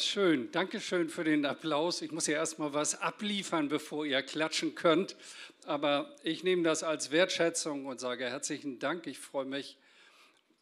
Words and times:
Schön, 0.00 0.52
danke 0.52 0.80
schön 0.80 1.08
für 1.08 1.24
den 1.24 1.44
Applaus. 1.44 2.02
Ich 2.02 2.12
muss 2.12 2.28
ja 2.28 2.34
erstmal 2.34 2.72
was 2.72 3.00
abliefern, 3.00 3.68
bevor 3.68 4.06
ihr 4.06 4.22
klatschen 4.22 4.76
könnt. 4.76 5.16
Aber 5.66 6.14
ich 6.22 6.44
nehme 6.44 6.62
das 6.62 6.84
als 6.84 7.10
Wertschätzung 7.10 7.86
und 7.86 7.98
sage 7.98 8.26
herzlichen 8.26 8.78
Dank. 8.78 9.08
Ich 9.08 9.18
freue 9.18 9.44
mich, 9.44 9.76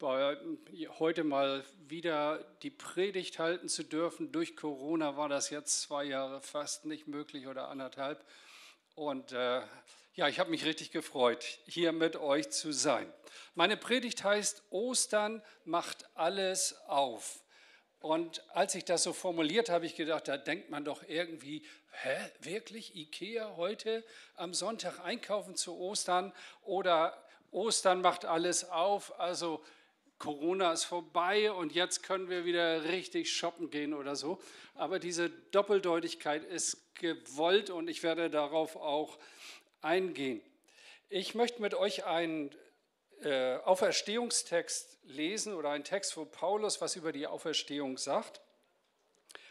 heute 0.00 1.24
mal 1.24 1.64
wieder 1.86 2.46
die 2.62 2.70
Predigt 2.70 3.38
halten 3.38 3.68
zu 3.68 3.84
dürfen. 3.84 4.32
Durch 4.32 4.56
Corona 4.56 5.18
war 5.18 5.28
das 5.28 5.50
jetzt 5.50 5.82
zwei 5.82 6.04
Jahre 6.04 6.40
fast 6.40 6.86
nicht 6.86 7.06
möglich 7.06 7.46
oder 7.46 7.68
anderthalb. 7.68 8.24
Und 8.94 9.32
äh, 9.32 9.60
ja, 10.14 10.28
ich 10.28 10.38
habe 10.38 10.50
mich 10.50 10.64
richtig 10.64 10.92
gefreut, 10.92 11.44
hier 11.66 11.92
mit 11.92 12.16
euch 12.16 12.48
zu 12.50 12.72
sein. 12.72 13.12
Meine 13.54 13.76
Predigt 13.76 14.24
heißt, 14.24 14.62
Ostern 14.70 15.42
macht 15.64 16.06
alles 16.14 16.74
auf. 16.86 17.42
Und 18.00 18.42
als 18.54 18.74
ich 18.74 18.84
das 18.84 19.02
so 19.02 19.12
formuliert 19.12 19.68
habe, 19.68 19.86
ich 19.86 19.94
gedacht, 19.94 20.28
da 20.28 20.36
denkt 20.36 20.70
man 20.70 20.84
doch 20.84 21.02
irgendwie, 21.08 21.62
hä, 21.90 22.30
wirklich 22.40 22.94
Ikea 22.94 23.56
heute 23.56 24.04
am 24.36 24.54
Sonntag 24.54 25.00
einkaufen 25.00 25.56
zu 25.56 25.76
Ostern 25.78 26.32
oder 26.62 27.20
Ostern 27.50 28.02
macht 28.02 28.24
alles 28.24 28.68
auf, 28.68 29.18
also 29.18 29.64
Corona 30.18 30.72
ist 30.72 30.84
vorbei 30.84 31.52
und 31.52 31.74
jetzt 31.74 32.02
können 32.02 32.30
wir 32.30 32.44
wieder 32.44 32.84
richtig 32.84 33.32
shoppen 33.32 33.70
gehen 33.70 33.92
oder 33.92 34.16
so. 34.16 34.40
Aber 34.74 34.98
diese 34.98 35.28
Doppeldeutigkeit 35.28 36.44
ist 36.44 36.94
gewollt 36.94 37.70
und 37.70 37.88
ich 37.88 38.02
werde 38.02 38.30
darauf 38.30 38.76
auch 38.76 39.18
eingehen. 39.82 40.40
Ich 41.08 41.34
möchte 41.34 41.60
mit 41.60 41.74
euch 41.74 42.04
einen 42.04 42.50
äh, 43.22 43.56
Auferstehungstext 43.64 44.98
lesen 45.04 45.54
oder 45.54 45.70
einen 45.70 45.84
Text, 45.84 46.16
wo 46.16 46.24
Paulus 46.24 46.80
was 46.80 46.96
über 46.96 47.12
die 47.12 47.26
Auferstehung 47.26 47.98
sagt. 47.98 48.40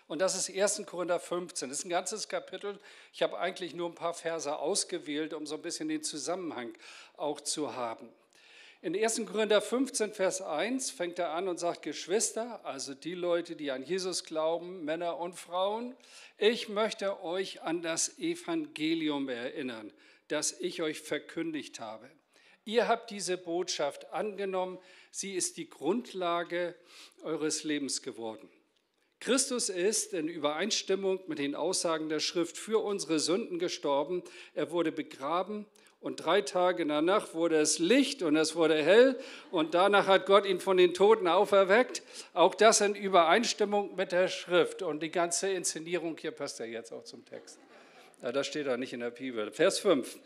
Und 0.07 0.19
das 0.19 0.35
ist 0.35 0.55
1. 0.55 0.85
Korinther 0.85 1.19
15. 1.19 1.69
Das 1.69 1.79
ist 1.79 1.85
ein 1.85 1.89
ganzes 1.89 2.27
Kapitel. 2.29 2.79
Ich 3.11 3.23
habe 3.23 3.39
eigentlich 3.39 3.73
nur 3.73 3.89
ein 3.89 3.95
paar 3.95 4.13
Verse 4.13 4.55
ausgewählt, 4.55 5.33
um 5.33 5.47
so 5.47 5.55
ein 5.55 5.61
bisschen 5.61 5.89
den 5.89 6.03
Zusammenhang 6.03 6.77
auch 7.17 7.41
zu 7.41 7.75
haben. 7.75 8.09
In 8.81 8.95
1. 8.95 9.25
Korinther 9.25 9.61
15, 9.61 10.13
Vers 10.13 10.44
1 10.44 10.91
fängt 10.91 11.17
er 11.17 11.31
an 11.31 11.47
und 11.47 11.59
sagt, 11.59 11.81
Geschwister, 11.81 12.63
also 12.63 12.94
die 12.94 13.16
Leute, 13.16 13.55
die 13.55 13.72
an 13.72 13.81
Jesus 13.81 14.25
glauben, 14.25 14.85
Männer 14.85 15.17
und 15.17 15.33
Frauen, 15.33 15.95
ich 16.38 16.69
möchte 16.69 17.23
euch 17.23 17.63
an 17.63 17.81
das 17.81 18.19
Evangelium 18.19 19.27
erinnern, 19.27 19.91
das 20.27 20.52
ich 20.59 20.83
euch 20.83 21.02
verkündigt 21.02 21.79
habe. 21.79 22.11
Ihr 22.66 22.88
habt 22.88 23.11
diese 23.11 23.38
Botschaft 23.38 24.11
angenommen, 24.11 24.80
sie 25.11 25.35
ist 25.35 25.58
die 25.58 25.69
Grundlage 25.69 26.75
eures 27.23 27.63
Lebens 27.63 28.02
geworden. 28.02 28.49
Christus 29.19 29.69
ist 29.69 30.13
in 30.13 30.27
Übereinstimmung 30.27 31.19
mit 31.27 31.39
den 31.39 31.55
Aussagen 31.55 32.09
der 32.09 32.19
Schrift 32.19 32.57
für 32.57 32.83
unsere 32.83 33.19
Sünden 33.19 33.59
gestorben. 33.59 34.23
Er 34.53 34.72
wurde 34.72 34.91
begraben 34.91 35.66
und 35.99 36.17
drei 36.17 36.41
Tage 36.41 36.85
danach 36.85 37.33
wurde 37.33 37.57
es 37.57 37.80
Licht 37.80 38.22
und 38.22 38.35
es 38.35 38.55
wurde 38.55 38.75
hell 38.75 39.17
und 39.52 39.73
danach 39.73 40.07
hat 40.07 40.25
Gott 40.25 40.45
ihn 40.45 40.59
von 40.59 40.77
den 40.77 40.94
Toten 40.94 41.27
auferweckt. 41.27 42.03
Auch 42.33 42.53
das 42.53 42.81
in 42.81 42.94
Übereinstimmung 42.94 43.95
mit 43.95 44.11
der 44.11 44.27
Schrift 44.27 44.81
und 44.81 45.02
die 45.02 45.11
ganze 45.11 45.50
Inszenierung 45.50 46.17
hier 46.19 46.31
passt 46.31 46.59
ja 46.59 46.66
jetzt 46.66 46.91
auch 46.91 47.03
zum 47.03 47.25
Text. 47.25 47.59
Das 48.22 48.47
steht 48.47 48.67
da 48.67 48.77
nicht 48.77 48.94
in 48.94 49.00
der 49.00 49.11
Bibel. 49.11 49.52
Vers 49.52 49.79
5. 49.79 50.19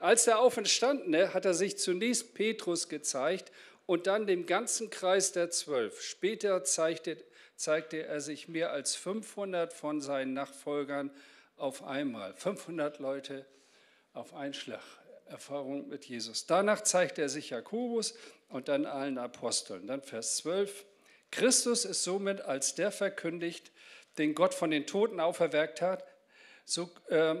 Als 0.00 0.24
der 0.24 0.40
Auferstandene 0.40 1.34
hat 1.34 1.44
er 1.44 1.52
sich 1.52 1.76
zunächst 1.76 2.32
Petrus 2.32 2.88
gezeigt 2.88 3.52
und 3.84 4.06
dann 4.06 4.26
dem 4.26 4.46
ganzen 4.46 4.88
Kreis 4.88 5.32
der 5.32 5.50
Zwölf. 5.50 6.00
Später 6.00 6.64
zeigte, 6.64 7.22
zeigte 7.54 8.06
er 8.06 8.22
sich 8.22 8.48
mehr 8.48 8.72
als 8.72 8.96
500 8.96 9.74
von 9.74 10.00
seinen 10.00 10.32
Nachfolgern 10.32 11.10
auf 11.56 11.84
einmal. 11.84 12.32
500 12.32 12.98
Leute 12.98 13.44
auf 14.14 14.32
einen 14.34 14.54
Schlag. 14.54 14.82
Erfahrung 15.26 15.88
mit 15.88 16.06
Jesus. 16.06 16.46
Danach 16.46 16.80
zeigte 16.80 17.20
er 17.20 17.28
sich 17.28 17.50
Jakobus 17.50 18.14
und 18.48 18.68
dann 18.68 18.86
allen 18.86 19.18
Aposteln. 19.18 19.86
Dann 19.86 20.02
Vers 20.02 20.38
12. 20.38 20.86
Christus 21.30 21.84
ist 21.84 22.04
somit 22.04 22.40
als 22.40 22.74
der 22.74 22.90
verkündigt, 22.90 23.70
den 24.16 24.34
Gott 24.34 24.54
von 24.54 24.70
den 24.70 24.86
Toten 24.86 25.20
auferweckt 25.20 25.82
hat. 25.82 26.04
So, 26.64 26.90
äh, 27.08 27.36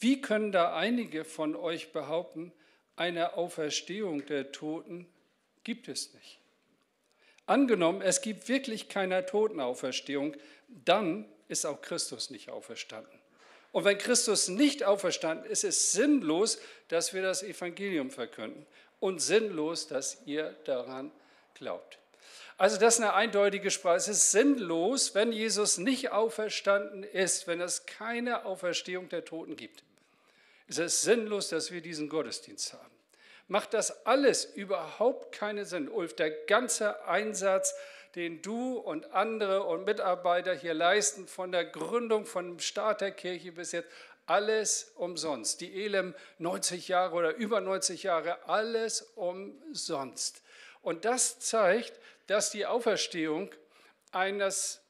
wie 0.00 0.20
können 0.20 0.50
da 0.50 0.74
einige 0.74 1.24
von 1.24 1.54
euch 1.54 1.92
behaupten, 1.92 2.52
eine 2.96 3.34
Auferstehung 3.34 4.26
der 4.26 4.50
Toten 4.52 5.06
gibt 5.62 5.88
es 5.88 6.14
nicht? 6.14 6.38
Angenommen, 7.46 8.00
es 8.00 8.20
gibt 8.20 8.48
wirklich 8.48 8.88
keine 8.88 9.26
Totenauferstehung, 9.26 10.36
dann 10.68 11.26
ist 11.48 11.66
auch 11.66 11.82
Christus 11.82 12.30
nicht 12.30 12.48
auferstanden. 12.48 13.18
Und 13.72 13.84
wenn 13.84 13.98
Christus 13.98 14.48
nicht 14.48 14.84
auferstanden 14.84 15.50
ist, 15.50 15.64
ist 15.64 15.76
es 15.76 15.92
sinnlos, 15.92 16.58
dass 16.88 17.12
wir 17.12 17.22
das 17.22 17.42
Evangelium 17.42 18.10
verkünden 18.10 18.66
und 19.00 19.20
sinnlos, 19.20 19.86
dass 19.86 20.18
ihr 20.26 20.56
daran 20.64 21.12
glaubt. 21.54 21.98
Also 22.56 22.78
das 22.78 22.94
ist 22.94 23.00
eine 23.00 23.14
eindeutige 23.14 23.70
Sprache. 23.70 23.96
Es 23.96 24.08
ist 24.08 24.32
sinnlos, 24.32 25.14
wenn 25.14 25.32
Jesus 25.32 25.78
nicht 25.78 26.10
auferstanden 26.10 27.04
ist, 27.04 27.46
wenn 27.46 27.60
es 27.60 27.86
keine 27.86 28.44
Auferstehung 28.44 29.08
der 29.08 29.24
Toten 29.24 29.56
gibt. 29.56 29.82
Es 30.70 30.78
ist 30.78 31.02
sinnlos, 31.02 31.48
dass 31.48 31.72
wir 31.72 31.80
diesen 31.80 32.08
Gottesdienst 32.08 32.74
haben. 32.74 32.94
Macht 33.48 33.74
das 33.74 34.06
alles 34.06 34.44
überhaupt 34.44 35.32
keinen 35.32 35.64
Sinn. 35.64 35.88
Ulf, 35.88 36.14
der 36.14 36.30
ganze 36.30 37.04
Einsatz, 37.06 37.74
den 38.14 38.40
du 38.40 38.78
und 38.78 39.12
andere 39.12 39.64
und 39.64 39.84
Mitarbeiter 39.84 40.54
hier 40.54 40.74
leisten, 40.74 41.26
von 41.26 41.50
der 41.50 41.64
Gründung, 41.64 42.24
von 42.24 42.46
dem 42.46 42.58
Start 42.60 43.00
der 43.00 43.10
Kirche 43.10 43.50
bis 43.50 43.72
jetzt, 43.72 43.88
alles 44.26 44.92
umsonst. 44.94 45.60
Die 45.60 45.84
Elem 45.84 46.14
90 46.38 46.86
Jahre 46.86 47.16
oder 47.16 47.34
über 47.34 47.60
90 47.60 48.04
Jahre, 48.04 48.44
alles 48.48 49.02
umsonst. 49.16 50.40
Und 50.82 51.04
das 51.04 51.40
zeigt, 51.40 51.98
dass 52.28 52.50
die 52.52 52.66
Auferstehung 52.66 53.50
eines, 54.12 54.82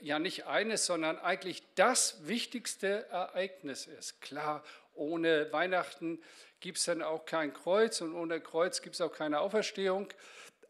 ja 0.00 0.18
nicht 0.18 0.46
eines, 0.46 0.86
sondern 0.86 1.18
eigentlich 1.18 1.62
das 1.74 2.26
wichtigste 2.26 3.06
Ereignis 3.10 3.86
ist. 3.86 4.22
Klar, 4.22 4.64
ohne 4.98 5.52
Weihnachten 5.52 6.22
gibt 6.60 6.78
es 6.78 6.84
dann 6.84 7.02
auch 7.02 7.24
kein 7.24 7.52
Kreuz 7.52 8.00
und 8.00 8.14
ohne 8.14 8.40
Kreuz 8.40 8.82
gibt 8.82 8.94
es 8.94 9.00
auch 9.00 9.12
keine 9.12 9.40
Auferstehung. 9.40 10.08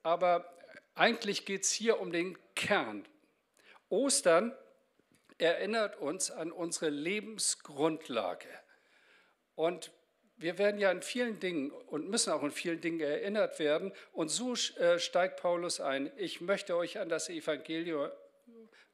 Aber 0.02 0.52
eigentlich 0.94 1.44
geht 1.44 1.64
es 1.64 1.72
hier 1.72 2.00
um 2.00 2.12
den 2.12 2.38
Kern. 2.54 3.06
Ostern 3.88 4.56
erinnert 5.38 5.96
uns 5.98 6.30
an 6.30 6.52
unsere 6.52 6.90
Lebensgrundlage. 6.90 8.48
Und 9.54 9.92
wir 10.36 10.58
werden 10.58 10.78
ja 10.78 10.90
in 10.90 11.02
vielen 11.02 11.40
Dingen 11.40 11.70
und 11.70 12.08
müssen 12.08 12.32
auch 12.32 12.42
in 12.42 12.50
vielen 12.50 12.80
Dingen 12.80 13.00
erinnert 13.00 13.58
werden. 13.58 13.92
Und 14.12 14.28
so 14.28 14.54
äh, 14.76 14.98
steigt 14.98 15.40
Paulus 15.40 15.80
ein. 15.80 16.12
Ich 16.16 16.40
möchte 16.40 16.76
euch 16.76 16.98
an 16.98 17.08
das 17.08 17.28
Evangelium, 17.28 18.08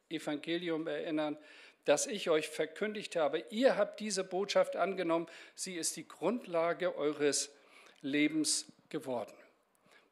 Evangelium 0.09 0.87
erinnern, 0.87 1.39
das 1.85 2.07
ich 2.07 2.31
euch 2.31 2.49
verkündigt 2.49 3.17
habe. 3.17 3.45
Ihr 3.51 3.77
habt 3.77 4.01
diese 4.01 4.25
Botschaft 4.25 4.77
angenommen. 4.77 5.27
Sie 5.55 5.75
ist 5.75 5.97
die 5.97 6.09
Grundlage 6.09 6.97
eures 6.97 7.51
Lebens 8.01 8.67
geworden. 8.89 9.35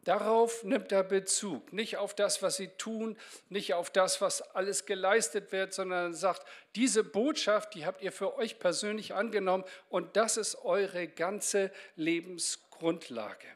Darauf 0.04 0.64
nimmt 0.64 0.90
er 0.90 1.04
Bezug, 1.04 1.72
nicht 1.72 1.96
auf 1.96 2.12
das, 2.12 2.42
was 2.42 2.56
sie 2.56 2.66
tun, 2.76 3.16
nicht 3.50 3.74
auf 3.74 3.88
das, 3.88 4.20
was 4.20 4.42
alles 4.42 4.84
geleistet 4.84 5.52
wird, 5.52 5.72
sondern 5.72 6.12
sagt, 6.12 6.44
diese 6.74 7.04
Botschaft, 7.04 7.74
die 7.74 7.86
habt 7.86 8.02
ihr 8.02 8.10
für 8.10 8.36
euch 8.36 8.58
persönlich 8.58 9.14
angenommen 9.14 9.62
und 9.90 10.16
das 10.16 10.36
ist 10.36 10.56
eure 10.64 11.06
ganze 11.06 11.70
Lebensgrundlage. 11.94 13.46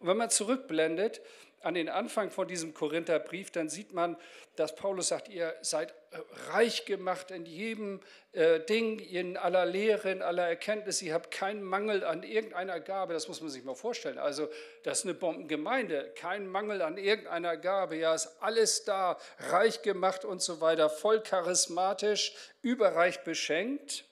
Und 0.00 0.08
wenn 0.08 0.16
man 0.16 0.28
zurückblendet, 0.28 1.20
an 1.62 1.74
den 1.74 1.88
Anfang 1.88 2.30
von 2.30 2.46
diesem 2.46 2.74
Korintherbrief, 2.74 3.50
dann 3.50 3.68
sieht 3.68 3.92
man, 3.92 4.16
dass 4.54 4.76
Paulus 4.76 5.08
sagt, 5.08 5.28
ihr 5.28 5.54
seid 5.62 6.05
reich 6.50 6.84
gemacht 6.84 7.30
in 7.30 7.44
jedem 7.44 8.00
äh, 8.32 8.60
Ding, 8.60 8.98
in 8.98 9.36
aller 9.36 9.66
Lehre, 9.66 10.10
in 10.10 10.22
aller 10.22 10.48
Erkenntnis. 10.48 11.02
Ihr 11.02 11.14
habt 11.14 11.30
keinen 11.30 11.62
Mangel 11.62 12.04
an 12.04 12.22
irgendeiner 12.22 12.80
Gabe. 12.80 13.12
Das 13.12 13.28
muss 13.28 13.40
man 13.40 13.50
sich 13.50 13.64
mal 13.64 13.74
vorstellen. 13.74 14.18
Also 14.18 14.48
das 14.82 15.00
ist 15.00 15.04
eine 15.04 15.14
Bombengemeinde. 15.14 16.12
Kein 16.16 16.46
Mangel 16.46 16.82
an 16.82 16.96
irgendeiner 16.96 17.56
Gabe. 17.56 17.96
Ja, 17.96 18.14
ist 18.14 18.36
alles 18.40 18.84
da, 18.84 19.18
reich 19.50 19.82
gemacht 19.82 20.24
und 20.24 20.40
so 20.40 20.60
weiter, 20.60 20.88
voll 20.88 21.20
charismatisch, 21.20 22.34
überreich 22.62 23.22
beschenkt. 23.24 24.05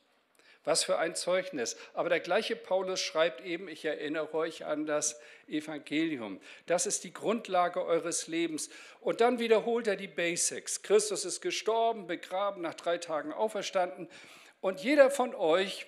Was 0.64 0.82
für 0.82 0.98
ein 0.98 1.14
Zeugnis. 1.14 1.76
Aber 1.92 2.08
der 2.08 2.20
gleiche 2.20 2.56
Paulus 2.56 3.00
schreibt 3.00 3.42
eben, 3.42 3.68
ich 3.68 3.84
erinnere 3.84 4.32
euch 4.34 4.64
an 4.64 4.86
das 4.86 5.20
Evangelium. 5.46 6.40
Das 6.66 6.86
ist 6.86 7.04
die 7.04 7.12
Grundlage 7.12 7.84
eures 7.84 8.28
Lebens. 8.28 8.70
Und 9.00 9.20
dann 9.20 9.38
wiederholt 9.38 9.86
er 9.86 9.96
die 9.96 10.08
Basics. 10.08 10.82
Christus 10.82 11.24
ist 11.24 11.40
gestorben, 11.40 12.06
begraben, 12.06 12.62
nach 12.62 12.74
drei 12.74 12.98
Tagen 12.98 13.32
auferstanden. 13.32 14.08
Und 14.60 14.80
jeder 14.80 15.10
von 15.10 15.34
euch 15.34 15.86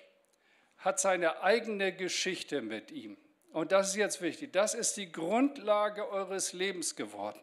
hat 0.77 0.99
seine 0.99 1.41
eigene 1.41 1.91
Geschichte 1.91 2.61
mit 2.61 2.91
ihm. 2.91 3.17
Und 3.51 3.71
das 3.71 3.89
ist 3.89 3.95
jetzt 3.95 4.21
wichtig. 4.21 4.53
Das 4.53 4.75
ist 4.75 4.97
die 4.97 5.11
Grundlage 5.11 6.07
eures 6.09 6.53
Lebens 6.53 6.95
geworden. 6.95 7.41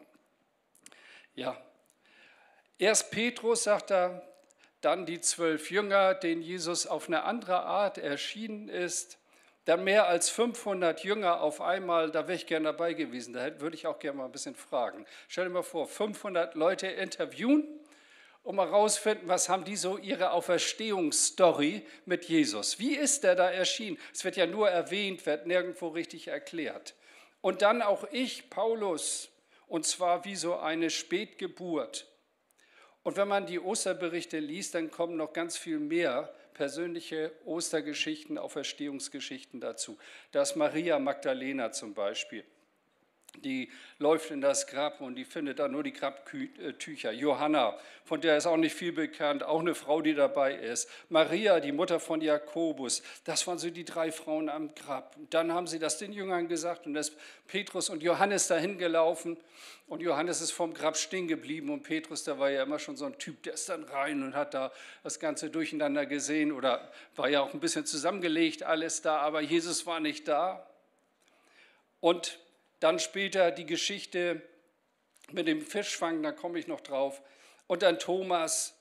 Ja, 1.33 1.61
Erst 2.77 3.09
Petrus 3.11 3.63
sagt 3.63 3.91
er, 3.91 4.21
dann 4.85 5.07
die 5.07 5.19
zwölf 5.19 5.71
Jünger, 5.71 6.13
denen 6.13 6.43
Jesus 6.43 6.85
auf 6.85 7.07
eine 7.07 7.23
andere 7.23 7.63
Art 7.63 7.97
erschienen 7.97 8.69
ist. 8.69 9.17
Dann 9.65 9.83
mehr 9.83 10.07
als 10.07 10.29
500 10.29 11.03
Jünger 11.03 11.41
auf 11.41 11.59
einmal, 11.59 12.11
da 12.11 12.27
wäre 12.27 12.35
ich 12.35 12.45
gerne 12.45 12.65
dabei 12.65 12.93
gewesen. 12.93 13.33
Da 13.33 13.59
würde 13.59 13.75
ich 13.75 13.87
auch 13.87 13.97
gerne 13.97 14.19
mal 14.19 14.25
ein 14.25 14.31
bisschen 14.31 14.53
fragen. 14.53 15.07
Stell 15.27 15.45
dir 15.45 15.49
mal 15.49 15.63
vor, 15.63 15.87
500 15.87 16.53
Leute 16.53 16.85
interviewen, 16.85 17.67
um 18.43 18.59
herauszufinden, 18.59 19.27
was 19.27 19.49
haben 19.49 19.63
die 19.63 19.75
so 19.75 19.97
ihre 19.97 20.29
Auferstehungsstory 20.29 21.83
mit 22.05 22.25
Jesus. 22.25 22.77
Wie 22.77 22.95
ist 22.95 23.23
der 23.23 23.33
da 23.33 23.49
erschienen? 23.49 23.97
Es 24.13 24.23
wird 24.23 24.37
ja 24.37 24.45
nur 24.45 24.69
erwähnt, 24.69 25.25
wird 25.25 25.47
nirgendwo 25.47 25.87
richtig 25.87 26.27
erklärt. 26.27 26.93
Und 27.41 27.63
dann 27.63 27.81
auch 27.81 28.05
ich, 28.11 28.51
Paulus, 28.51 29.29
und 29.67 29.87
zwar 29.87 30.25
wie 30.25 30.35
so 30.35 30.57
eine 30.57 30.91
Spätgeburt. 30.91 32.05
Und 33.05 33.17
wenn 33.17 33.27
man 33.27 33.45
die 33.45 33.59
Osterberichte 33.59 34.39
liest, 34.39 34.73
dann 34.73 34.89
kommen 34.89 35.15
noch 35.15 35.31
ganz 35.31 35.59
viel 35.59 35.77
mehr 35.77 36.33
persönliche 36.55 37.31
Ostergeschichten, 37.45 38.39
Auferstehungsgeschichten 38.39 39.61
dazu. 39.61 39.99
Da 40.31 40.41
ist 40.41 40.55
Maria 40.55 40.97
Magdalena 40.97 41.71
zum 41.71 41.93
Beispiel 41.93 42.43
die 43.43 43.71
läuft 43.99 44.31
in 44.31 44.41
das 44.41 44.67
Grab 44.67 45.01
und 45.01 45.15
die 45.15 45.25
findet 45.25 45.59
da 45.59 45.67
nur 45.67 45.83
die 45.83 45.93
Grabtücher. 45.93 47.11
Johanna, 47.11 47.77
von 48.03 48.21
der 48.21 48.37
ist 48.37 48.45
auch 48.45 48.57
nicht 48.57 48.75
viel 48.75 48.91
bekannt, 48.91 49.43
auch 49.43 49.59
eine 49.59 49.75
Frau, 49.75 50.01
die 50.01 50.13
dabei 50.13 50.55
ist. 50.55 50.89
Maria, 51.09 51.59
die 51.59 51.71
Mutter 51.71 51.99
von 51.99 52.21
Jakobus, 52.21 53.01
das 53.23 53.47
waren 53.47 53.57
so 53.57 53.69
die 53.69 53.85
drei 53.85 54.11
Frauen 54.11 54.49
am 54.49 54.73
Grab. 54.75 55.15
Und 55.17 55.33
dann 55.33 55.51
haben 55.51 55.67
sie 55.67 55.79
das 55.79 55.97
den 55.97 56.13
Jüngern 56.13 56.47
gesagt 56.47 56.85
und 56.85 56.93
da 56.93 56.99
ist 56.99 57.15
Petrus 57.47 57.89
und 57.89 58.03
Johannes 58.03 58.47
dahin 58.47 58.77
gelaufen 58.77 59.37
und 59.87 60.01
Johannes 60.01 60.41
ist 60.41 60.51
vom 60.51 60.73
Grab 60.73 60.97
stehen 60.97 61.27
geblieben 61.27 61.69
und 61.69 61.83
Petrus, 61.83 62.23
der 62.23 62.39
war 62.39 62.49
ja 62.49 62.63
immer 62.63 62.79
schon 62.79 62.95
so 62.95 63.05
ein 63.05 63.17
Typ, 63.19 63.43
der 63.43 63.53
ist 63.53 63.69
dann 63.69 63.83
rein 63.83 64.23
und 64.23 64.35
hat 64.35 64.53
da 64.53 64.71
das 65.03 65.19
Ganze 65.19 65.49
durcheinander 65.49 66.05
gesehen 66.05 66.51
oder 66.51 66.91
war 67.15 67.29
ja 67.29 67.41
auch 67.41 67.53
ein 67.53 67.59
bisschen 67.59 67.85
zusammengelegt 67.85 68.63
alles 68.63 69.01
da, 69.01 69.17
aber 69.17 69.41
Jesus 69.41 69.85
war 69.85 69.99
nicht 69.99 70.27
da. 70.27 70.67
Und 71.99 72.39
dann 72.79 72.99
später 72.99 73.51
die 73.51 73.65
Geschichte 73.65 74.41
mit 75.31 75.47
dem 75.47 75.61
Fischfang, 75.61 76.21
da 76.23 76.31
komme 76.31 76.59
ich 76.59 76.67
noch 76.67 76.81
drauf. 76.81 77.21
Und 77.67 77.81
dann 77.81 77.99
Thomas, 77.99 78.75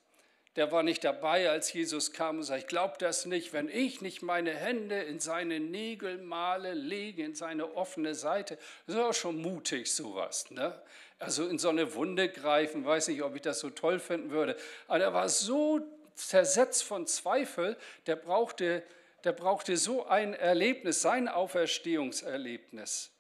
der 0.57 0.71
war 0.71 0.83
nicht 0.83 1.03
dabei, 1.03 1.51
als 1.51 1.73
Jesus 1.73 2.13
kam 2.13 2.39
und 2.39 2.43
sagte, 2.45 2.63
ich 2.63 2.69
glaube 2.69 2.95
das 2.99 3.27
nicht, 3.27 3.53
wenn 3.53 3.69
ich 3.69 4.03
nicht 4.03 4.23
meine 4.23 4.55
Hände 4.55 5.03
in 5.03 5.19
seine 5.19 5.59
Nägel 5.59 6.19
male, 6.19 6.75
lege, 6.75 7.25
in 7.25 7.35
seine 7.35 7.75
offene 7.75 8.15
Seite. 8.15 8.59
Das 8.87 8.97
ist 8.97 9.03
auch 9.03 9.15
schon 9.15 9.41
mutig, 9.41 9.93
sowas. 9.93 10.51
Ne? 10.51 10.81
Also 11.19 11.49
in 11.49 11.59
so 11.59 11.71
eine 11.71 11.95
Wunde 11.95 12.29
greifen, 12.29 12.85
weiß 12.85 13.09
nicht, 13.09 13.23
ob 13.23 13.35
ich 13.35 13.43
das 13.43 13.61
so 13.61 13.71
toll 13.71 13.99
finden 13.99 14.31
würde. 14.31 14.57
Aber 14.87 15.01
er 15.03 15.15
war 15.15 15.29
so 15.29 15.81
zersetzt 16.15 16.85
von 16.85 17.07
Zweifel, 17.07 17.77
der 18.07 18.17
brauchte, 18.17 18.83
der 19.25 19.33
brauchte 19.33 19.77
so 19.77 20.07
ein 20.07 20.35
Erlebnis, 20.35 21.03
sein 21.03 21.29
Auferstehungserlebnis. 21.29 23.14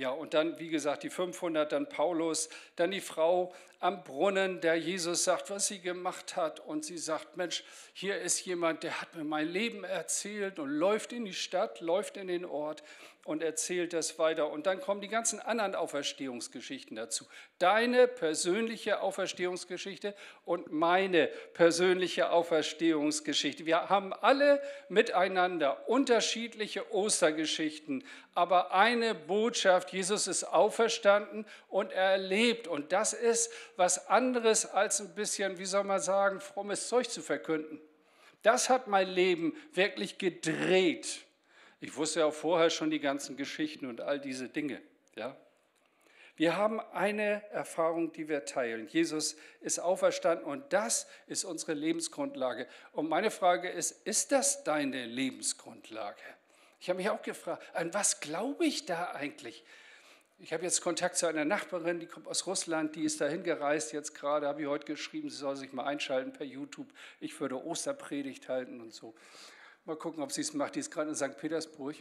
Ja, 0.00 0.08
und 0.08 0.32
dann, 0.32 0.58
wie 0.58 0.70
gesagt, 0.70 1.02
die 1.02 1.10
500, 1.10 1.72
dann 1.72 1.86
Paulus, 1.86 2.48
dann 2.76 2.90
die 2.90 3.02
Frau 3.02 3.52
am 3.80 4.04
Brunnen, 4.04 4.60
der 4.60 4.76
Jesus 4.76 5.24
sagt, 5.24 5.50
was 5.50 5.66
sie 5.66 5.80
gemacht 5.80 6.36
hat. 6.36 6.60
Und 6.60 6.84
sie 6.84 6.98
sagt, 6.98 7.36
Mensch, 7.36 7.64
hier 7.94 8.20
ist 8.20 8.44
jemand, 8.44 8.82
der 8.82 9.00
hat 9.00 9.16
mir 9.16 9.24
mein 9.24 9.48
Leben 9.48 9.84
erzählt 9.84 10.58
und 10.58 10.68
läuft 10.68 11.12
in 11.12 11.24
die 11.24 11.32
Stadt, 11.32 11.80
läuft 11.80 12.18
in 12.18 12.28
den 12.28 12.44
Ort 12.44 12.82
und 13.24 13.42
erzählt 13.42 13.92
das 13.92 14.18
weiter. 14.18 14.50
Und 14.50 14.66
dann 14.66 14.80
kommen 14.80 15.00
die 15.00 15.08
ganzen 15.08 15.40
anderen 15.40 15.74
Auferstehungsgeschichten 15.74 16.96
dazu. 16.96 17.26
Deine 17.58 18.08
persönliche 18.08 19.00
Auferstehungsgeschichte 19.00 20.14
und 20.44 20.72
meine 20.72 21.26
persönliche 21.54 22.30
Auferstehungsgeschichte. 22.30 23.66
Wir 23.66 23.88
haben 23.88 24.12
alle 24.12 24.62
miteinander 24.88 25.88
unterschiedliche 25.88 26.92
Ostergeschichten, 26.92 28.04
aber 28.34 28.72
eine 28.72 29.14
Botschaft, 29.14 29.92
Jesus 29.92 30.26
ist 30.26 30.44
auferstanden 30.44 31.46
und 31.68 31.92
er 31.92 32.16
lebt. 32.16 32.68
Und 32.68 32.92
das 32.92 33.12
ist 33.12 33.52
was 33.76 34.08
anderes 34.08 34.66
als 34.66 35.00
ein 35.00 35.14
bisschen, 35.14 35.58
wie 35.58 35.64
soll 35.64 35.84
man 35.84 36.00
sagen, 36.00 36.40
frommes 36.40 36.88
Zeug 36.88 37.10
zu 37.10 37.22
verkünden. 37.22 37.80
Das 38.42 38.68
hat 38.68 38.88
mein 38.88 39.08
Leben 39.08 39.54
wirklich 39.72 40.18
gedreht. 40.18 41.24
Ich 41.80 41.96
wusste 41.96 42.20
ja 42.20 42.26
auch 42.26 42.34
vorher 42.34 42.70
schon 42.70 42.90
die 42.90 43.00
ganzen 43.00 43.36
Geschichten 43.36 43.86
und 43.86 44.00
all 44.00 44.18
diese 44.18 44.48
Dinge. 44.48 44.80
Ja? 45.14 45.36
Wir 46.36 46.56
haben 46.56 46.80
eine 46.80 47.42
Erfahrung, 47.50 48.12
die 48.12 48.28
wir 48.28 48.46
teilen. 48.46 48.88
Jesus 48.88 49.36
ist 49.60 49.78
auferstanden 49.78 50.46
und 50.46 50.72
das 50.72 51.06
ist 51.26 51.44
unsere 51.44 51.74
Lebensgrundlage. 51.74 52.66
Und 52.92 53.10
meine 53.10 53.30
Frage 53.30 53.68
ist, 53.68 53.90
ist 54.06 54.32
das 54.32 54.64
deine 54.64 55.04
Lebensgrundlage? 55.04 56.22
Ich 56.80 56.88
habe 56.88 56.96
mich 56.96 57.10
auch 57.10 57.20
gefragt, 57.20 57.62
an 57.74 57.92
was 57.92 58.20
glaube 58.20 58.64
ich 58.64 58.86
da 58.86 59.12
eigentlich? 59.12 59.64
Ich 60.42 60.54
habe 60.54 60.62
jetzt 60.64 60.80
Kontakt 60.80 61.18
zu 61.18 61.26
einer 61.26 61.44
Nachbarin, 61.44 62.00
die 62.00 62.06
kommt 62.06 62.26
aus 62.26 62.46
Russland, 62.46 62.96
die 62.96 63.04
ist 63.04 63.20
dahin 63.20 63.42
gereist 63.42 63.92
jetzt 63.92 64.14
gerade, 64.14 64.48
habe 64.48 64.62
ich 64.62 64.68
heute 64.68 64.86
geschrieben, 64.86 65.28
sie 65.28 65.36
soll 65.36 65.54
sich 65.54 65.74
mal 65.74 65.84
einschalten 65.84 66.32
per 66.32 66.46
YouTube. 66.46 66.86
Ich 67.20 67.38
würde 67.38 67.62
Osterpredigt 67.62 68.48
halten 68.48 68.80
und 68.80 68.94
so. 68.94 69.14
Mal 69.84 69.96
gucken, 69.96 70.22
ob 70.22 70.32
sie 70.32 70.40
es 70.40 70.54
macht. 70.54 70.76
Die 70.76 70.80
ist 70.80 70.90
gerade 70.90 71.10
in 71.10 71.14
St. 71.14 71.36
Petersburg. 71.36 71.96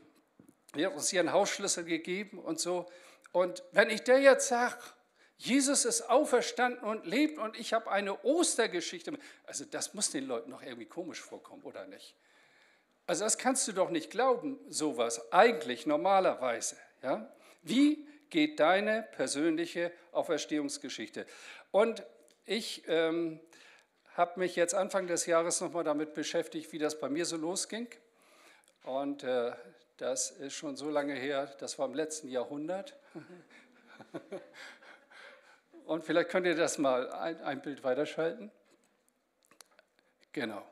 Die 0.73 0.85
hat 0.85 0.93
uns 0.93 1.11
ihren 1.11 1.33
Hausschlüssel 1.33 1.83
gegeben 1.83 2.39
und 2.39 2.61
so. 2.61 2.89
Und 3.33 3.61
wenn 3.73 3.89
ich 3.89 4.03
der 4.03 4.19
jetzt 4.21 4.47
sage, 4.47 4.77
Jesus 5.35 5.83
ist 5.83 6.09
auferstanden 6.09 6.81
und 6.81 7.05
lebt 7.05 7.39
und 7.39 7.59
ich 7.59 7.73
habe 7.73 7.91
eine 7.91 8.23
Ostergeschichte, 8.23 9.17
also 9.47 9.65
das 9.65 9.93
muss 9.93 10.11
den 10.11 10.25
Leuten 10.25 10.49
noch 10.49 10.61
irgendwie 10.61 10.85
komisch 10.85 11.19
vorkommen, 11.19 11.63
oder 11.63 11.87
nicht? 11.87 12.15
Also 13.05 13.25
das 13.25 13.37
kannst 13.37 13.67
du 13.67 13.73
doch 13.73 13.89
nicht 13.89 14.11
glauben, 14.11 14.57
sowas, 14.69 15.29
eigentlich 15.33 15.85
normalerweise. 15.85 16.77
Ja? 17.03 17.29
Wie 17.63 18.07
geht 18.29 18.59
deine 18.59 19.07
persönliche 19.11 19.91
Auferstehungsgeschichte? 20.11 21.25
Und 21.71 22.03
ich 22.45 22.83
ähm, 22.87 23.39
habe 24.15 24.39
mich 24.39 24.55
jetzt 24.55 24.73
Anfang 24.73 25.07
des 25.07 25.25
Jahres 25.25 25.61
nochmal 25.61 25.83
damit 25.83 26.13
beschäftigt, 26.13 26.71
wie 26.73 26.77
das 26.77 26.99
bei 26.99 27.09
mir 27.09 27.25
so 27.25 27.37
losging. 27.37 27.87
Und 28.83 29.23
äh, 29.23 29.51
das 29.97 30.31
ist 30.31 30.53
schon 30.53 30.75
so 30.75 30.89
lange 30.89 31.13
her, 31.13 31.53
das 31.59 31.77
war 31.77 31.87
im 31.87 31.93
letzten 31.93 32.29
Jahrhundert. 32.29 32.95
Und 35.85 36.05
vielleicht 36.05 36.29
könnt 36.29 36.45
ihr 36.45 36.55
das 36.55 36.77
mal 36.77 37.11
ein, 37.11 37.41
ein 37.41 37.61
Bild 37.61 37.83
weiterschalten. 37.83 38.51
Genau. 40.33 40.63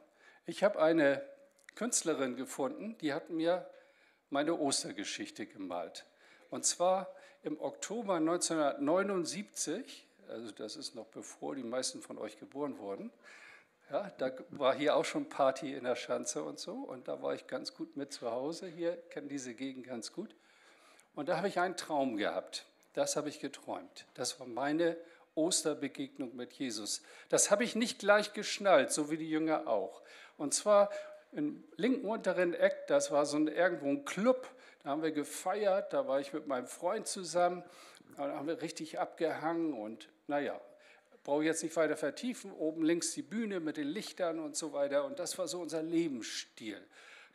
Ich 0.45 0.63
habe 0.63 0.79
eine 0.79 1.27
Künstlerin 1.75 2.35
gefunden, 2.35 2.97
die 2.99 3.13
hat 3.13 3.29
mir 3.29 3.69
meine 4.29 4.55
Ostergeschichte 4.55 5.45
gemalt. 5.45 6.05
Und 6.49 6.65
zwar 6.65 7.13
im 7.43 7.59
Oktober 7.59 8.15
1979 8.15 10.07
also 10.29 10.51
das 10.51 10.75
ist 10.75 10.95
noch 10.95 11.07
bevor 11.07 11.55
die 11.55 11.63
meisten 11.63 12.01
von 12.01 12.17
euch 12.17 12.37
geboren 12.37 12.77
wurden. 12.79 13.11
Ja, 13.89 14.11
da 14.17 14.31
war 14.49 14.75
hier 14.75 14.95
auch 14.95 15.05
schon 15.05 15.29
Party 15.29 15.73
in 15.73 15.85
der 15.85 15.95
Schanze 15.95 16.43
und 16.43 16.59
so 16.59 16.73
und 16.73 17.07
da 17.07 17.21
war 17.21 17.33
ich 17.33 17.47
ganz 17.47 17.73
gut 17.73 17.95
mit 17.95 18.11
zu 18.11 18.29
Hause. 18.29 18.67
Hier 18.67 18.97
kenne 19.09 19.27
diese 19.27 19.53
Gegend 19.53 19.87
ganz 19.87 20.11
gut. 20.11 20.35
Und 21.15 21.29
da 21.29 21.37
habe 21.37 21.47
ich 21.47 21.59
einen 21.59 21.77
Traum 21.77 22.17
gehabt. 22.17 22.65
Das 22.93 23.15
habe 23.15 23.29
ich 23.29 23.39
geträumt. 23.39 24.05
Das 24.13 24.39
war 24.39 24.47
meine 24.47 24.97
Osterbegegnung 25.35 26.35
mit 26.35 26.53
Jesus. 26.53 27.01
Das 27.29 27.49
habe 27.49 27.63
ich 27.63 27.75
nicht 27.75 27.99
gleich 27.99 28.33
geschnallt, 28.33 28.91
so 28.91 29.09
wie 29.09 29.17
die 29.17 29.29
Jünger 29.29 29.67
auch. 29.67 30.01
Und 30.37 30.53
zwar 30.53 30.89
im 31.31 31.63
linken 31.75 32.07
unteren 32.07 32.53
Eck, 32.53 32.87
das 32.87 33.11
war 33.11 33.25
so 33.25 33.37
ein, 33.37 33.47
irgendwo 33.47 33.87
ein 33.87 34.03
Club, 34.03 34.49
da 34.87 34.91
haben 34.91 35.03
wir 35.03 35.11
gefeiert, 35.11 35.91
da 35.91 36.07
war 36.07 36.21
ich 36.21 36.31
mit 36.31 36.47
meinem 36.47 36.65
Freund 36.65 37.07
zusammen, 37.07 37.61
da 38.15 38.23
haben 38.37 38.47
wir 38.47 38.61
richtig 38.61 38.99
abgehangen 38.99 39.73
und 39.73 40.07
naja, 40.27 40.61
brauche 41.25 41.41
ich 41.41 41.47
jetzt 41.47 41.61
nicht 41.61 41.75
weiter 41.75 41.97
vertiefen. 41.97 42.53
Oben 42.53 42.85
links 42.85 43.11
die 43.11 43.21
Bühne 43.21 43.59
mit 43.59 43.75
den 43.75 43.89
Lichtern 43.89 44.39
und 44.39 44.55
so 44.55 44.71
weiter. 44.71 45.03
Und 45.03 45.19
das 45.19 45.37
war 45.37 45.49
so 45.49 45.59
unser 45.59 45.83
Lebensstil. 45.83 46.81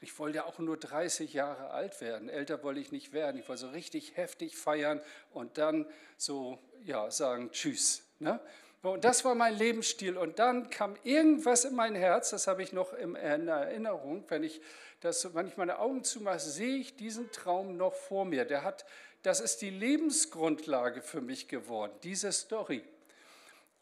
Ich 0.01 0.19
wollte 0.19 0.37
ja 0.39 0.45
auch 0.47 0.59
nur 0.61 0.79
30 0.79 1.35
Jahre 1.35 1.73
alt 1.73 2.01
werden. 2.01 2.31
Älter 2.31 2.63
wollte 2.63 2.81
ich 2.81 2.91
nicht 2.91 3.13
werden. 3.13 3.39
Ich 3.39 3.47
wollte 3.51 3.61
so 3.61 3.69
richtig 3.69 4.17
heftig 4.17 4.57
feiern 4.57 5.03
und 5.35 5.59
dann 5.59 5.85
so 6.17 6.59
ja, 6.87 7.11
sagen 7.11 7.51
Tschüss. 7.51 8.03
Ne? 8.19 8.41
Und 8.81 9.05
das 9.05 9.27
war 9.27 9.35
mein 9.35 9.59
Lebensstil. 9.59 10.17
Und 10.17 10.39
dann 10.39 10.71
kam 10.71 10.97
irgendwas 11.05 11.67
in 11.67 11.75
mein 11.75 11.95
Herz, 11.95 12.31
das 12.31 12.47
habe 12.47 12.63
ich 12.63 12.73
noch 12.73 12.95
in 12.95 13.15
Erinnerung. 13.15 14.25
Wenn 14.29 14.43
ich, 14.43 14.63
das, 15.03 15.35
wenn 15.35 15.49
ich 15.49 15.57
meine 15.57 15.79
Augen 15.79 16.05
zumache, 16.05 16.41
sehe 16.41 16.77
ich 16.77 16.97
diesen 16.97 17.31
Traum 17.31 17.77
noch 17.77 17.95
vor 17.95 18.25
mir. 18.25 18.45
Der 18.45 18.65
hat 18.65 18.85
das 19.23 19.41
ist 19.41 19.63
die 19.63 19.71
Lebensgrundlage 19.71 21.01
für 21.01 21.21
mich 21.21 21.49
geworden, 21.49 21.93
diese 22.03 22.33
Story. 22.33 22.83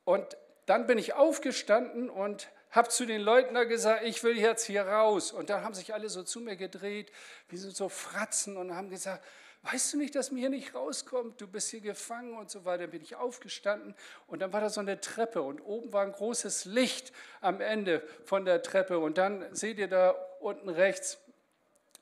Und 0.04 0.36
dann 0.66 0.86
bin 0.86 0.98
ich 0.98 1.14
aufgestanden 1.14 2.10
und 2.10 2.48
habe 2.70 2.88
zu 2.88 3.06
den 3.06 3.22
Leuten 3.22 3.54
da 3.54 3.64
gesagt, 3.64 4.04
ich 4.04 4.22
will 4.22 4.38
jetzt 4.38 4.66
hier 4.66 4.82
raus. 4.82 5.32
Und 5.32 5.50
dann 5.50 5.64
haben 5.64 5.74
sich 5.74 5.94
alle 5.94 6.08
so 6.08 6.22
zu 6.22 6.40
mir 6.40 6.56
gedreht, 6.56 7.10
wie 7.48 7.56
so 7.56 7.88
Fratzen 7.88 8.56
und 8.56 8.74
haben 8.74 8.90
gesagt, 8.90 9.24
weißt 9.62 9.94
du 9.94 9.98
nicht, 9.98 10.14
dass 10.14 10.30
mir 10.30 10.40
hier 10.40 10.50
nicht 10.50 10.74
rauskommt? 10.74 11.40
Du 11.40 11.48
bist 11.48 11.70
hier 11.70 11.80
gefangen 11.80 12.36
und 12.36 12.50
so 12.50 12.64
weiter. 12.64 12.82
Dann 12.82 12.90
bin 12.90 13.02
ich 13.02 13.16
aufgestanden 13.16 13.94
und 14.26 14.40
dann 14.40 14.52
war 14.52 14.60
da 14.60 14.68
so 14.68 14.80
eine 14.80 15.00
Treppe 15.00 15.42
und 15.42 15.60
oben 15.60 15.92
war 15.92 16.04
ein 16.04 16.12
großes 16.12 16.66
Licht 16.66 17.12
am 17.40 17.60
Ende 17.60 18.06
von 18.24 18.44
der 18.44 18.62
Treppe. 18.62 18.98
Und 18.98 19.16
dann 19.16 19.52
seht 19.54 19.78
ihr 19.78 19.88
da 19.88 20.14
unten 20.40 20.68
rechts, 20.68 21.18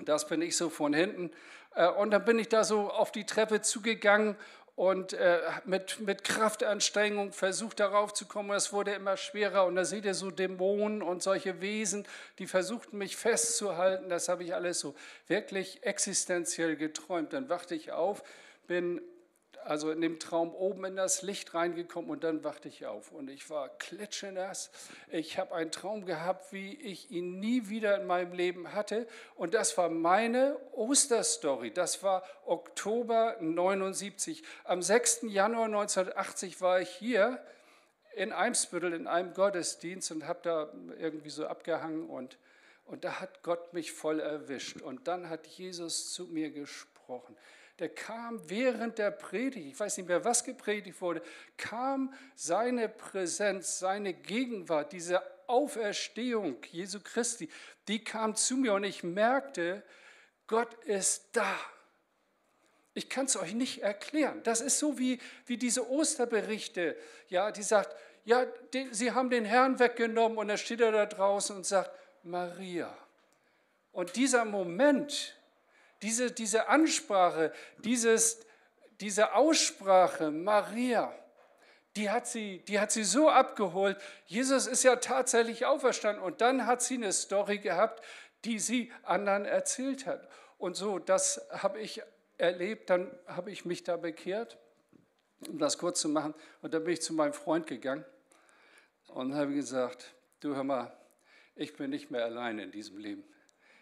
das 0.00 0.28
bin 0.28 0.42
ich 0.42 0.56
so 0.56 0.70
von 0.70 0.94
hinten. 0.94 1.30
Äh, 1.74 1.88
und 1.88 2.10
dann 2.10 2.24
bin 2.24 2.38
ich 2.38 2.48
da 2.48 2.64
so 2.64 2.90
auf 2.90 3.12
die 3.12 3.26
Treppe 3.26 3.60
zugegangen 3.62 4.36
und 4.78 5.12
äh, 5.12 5.40
mit, 5.64 5.98
mit 5.98 6.22
Kraftanstrengung 6.22 7.32
versucht 7.32 7.80
darauf 7.80 8.14
zu 8.14 8.26
kommen. 8.26 8.52
Es 8.52 8.72
wurde 8.72 8.92
immer 8.92 9.16
schwerer 9.16 9.66
und 9.66 9.74
da 9.74 9.84
seht 9.84 10.04
ihr 10.04 10.14
so 10.14 10.30
Dämonen 10.30 11.02
und 11.02 11.20
solche 11.20 11.60
Wesen, 11.60 12.06
die 12.38 12.46
versuchten 12.46 12.96
mich 12.96 13.16
festzuhalten. 13.16 14.08
Das 14.08 14.28
habe 14.28 14.44
ich 14.44 14.54
alles 14.54 14.78
so 14.78 14.94
wirklich 15.26 15.82
existenziell 15.82 16.76
geträumt. 16.76 17.32
Dann 17.32 17.48
wachte 17.48 17.74
ich 17.74 17.90
auf, 17.90 18.22
bin 18.68 19.02
also 19.68 19.90
in 19.90 20.00
dem 20.00 20.18
Traum 20.18 20.54
oben 20.54 20.86
in 20.86 20.96
das 20.96 21.20
Licht 21.20 21.52
reingekommen 21.52 22.10
und 22.10 22.24
dann 22.24 22.42
wachte 22.42 22.68
ich 22.68 22.86
auf 22.86 23.12
und 23.12 23.28
ich 23.28 23.50
war 23.50 23.68
klitschenass. 23.68 24.70
Ich 25.10 25.38
habe 25.38 25.54
einen 25.54 25.70
Traum 25.70 26.06
gehabt, 26.06 26.54
wie 26.54 26.74
ich 26.74 27.10
ihn 27.10 27.38
nie 27.38 27.68
wieder 27.68 28.00
in 28.00 28.06
meinem 28.06 28.32
Leben 28.32 28.72
hatte 28.72 29.06
und 29.34 29.52
das 29.52 29.76
war 29.76 29.90
meine 29.90 30.56
Osterstory. 30.72 31.70
Das 31.70 32.02
war 32.02 32.22
Oktober 32.46 33.36
79. 33.40 34.42
Am 34.64 34.80
6. 34.80 35.24
Januar 35.24 35.66
1980 35.66 36.62
war 36.62 36.80
ich 36.80 36.88
hier 36.88 37.38
in 38.16 38.32
Eimsbüttel 38.32 38.94
in 38.94 39.06
einem 39.06 39.34
Gottesdienst 39.34 40.10
und 40.12 40.26
habe 40.26 40.40
da 40.42 40.72
irgendwie 40.98 41.30
so 41.30 41.46
abgehangen 41.46 42.08
und 42.08 42.38
und 42.86 43.04
da 43.04 43.20
hat 43.20 43.42
Gott 43.42 43.74
mich 43.74 43.92
voll 43.92 44.18
erwischt 44.18 44.80
und 44.80 45.08
dann 45.08 45.28
hat 45.28 45.46
Jesus 45.46 46.10
zu 46.14 46.24
mir 46.24 46.50
gesprochen 46.50 47.36
der 47.78 47.90
kam 47.90 48.40
während 48.50 48.98
der 48.98 49.10
Predigt, 49.10 49.66
ich 49.66 49.78
weiß 49.78 49.98
nicht 49.98 50.08
mehr, 50.08 50.24
was 50.24 50.42
gepredigt 50.42 51.00
wurde, 51.00 51.22
kam 51.56 52.12
seine 52.34 52.88
Präsenz, 52.88 53.78
seine 53.78 54.14
Gegenwart, 54.14 54.92
diese 54.92 55.22
Auferstehung 55.46 56.56
Jesu 56.70 57.00
Christi, 57.00 57.48
die 57.86 58.02
kam 58.02 58.34
zu 58.34 58.56
mir 58.56 58.74
und 58.74 58.84
ich 58.84 59.02
merkte, 59.02 59.82
Gott 60.46 60.74
ist 60.84 61.28
da. 61.32 61.56
Ich 62.94 63.08
kann 63.08 63.26
es 63.26 63.36
euch 63.36 63.54
nicht 63.54 63.82
erklären. 63.82 64.42
Das 64.42 64.60
ist 64.60 64.78
so 64.78 64.98
wie, 64.98 65.20
wie 65.46 65.56
diese 65.56 65.88
Osterberichte, 65.88 66.96
ja, 67.28 67.52
die 67.52 67.62
sagt, 67.62 67.94
ja, 68.24 68.44
die, 68.74 68.88
sie 68.90 69.12
haben 69.12 69.30
den 69.30 69.44
Herrn 69.44 69.78
weggenommen 69.78 70.36
und 70.36 70.50
er 70.50 70.56
steht 70.56 70.80
da 70.80 71.06
draußen 71.06 71.56
und 71.56 71.64
sagt, 71.64 71.90
Maria. 72.24 72.94
Und 73.92 74.16
dieser 74.16 74.44
Moment, 74.44 75.37
diese, 76.02 76.30
diese 76.30 76.68
Ansprache, 76.68 77.52
dieses, 77.78 78.46
diese 79.00 79.34
Aussprache, 79.34 80.30
Maria, 80.30 81.12
die 81.96 82.10
hat, 82.10 82.26
sie, 82.28 82.60
die 82.68 82.78
hat 82.78 82.92
sie 82.92 83.04
so 83.04 83.28
abgeholt. 83.28 83.98
Jesus 84.26 84.66
ist 84.66 84.84
ja 84.84 84.96
tatsächlich 84.96 85.66
auferstanden 85.66 86.22
und 86.22 86.40
dann 86.40 86.66
hat 86.66 86.82
sie 86.82 86.94
eine 86.94 87.12
Story 87.12 87.58
gehabt, 87.58 88.04
die 88.44 88.58
sie 88.58 88.92
anderen 89.02 89.44
erzählt 89.44 90.06
hat. 90.06 90.28
Und 90.58 90.76
so, 90.76 90.98
das 90.98 91.46
habe 91.50 91.80
ich 91.80 92.02
erlebt, 92.36 92.90
dann 92.90 93.10
habe 93.26 93.50
ich 93.50 93.64
mich 93.64 93.82
da 93.82 93.96
bekehrt, 93.96 94.58
um 95.48 95.58
das 95.58 95.78
kurz 95.78 96.00
zu 96.00 96.08
machen. 96.08 96.34
Und 96.62 96.74
dann 96.74 96.84
bin 96.84 96.92
ich 96.92 97.02
zu 97.02 97.12
meinem 97.12 97.32
Freund 97.32 97.66
gegangen 97.66 98.04
und 99.08 99.34
habe 99.34 99.54
gesagt, 99.54 100.14
du 100.40 100.54
hör 100.54 100.64
mal, 100.64 100.96
ich 101.56 101.76
bin 101.76 101.90
nicht 101.90 102.10
mehr 102.10 102.24
allein 102.24 102.60
in 102.60 102.70
diesem 102.70 102.98
Leben. 102.98 103.24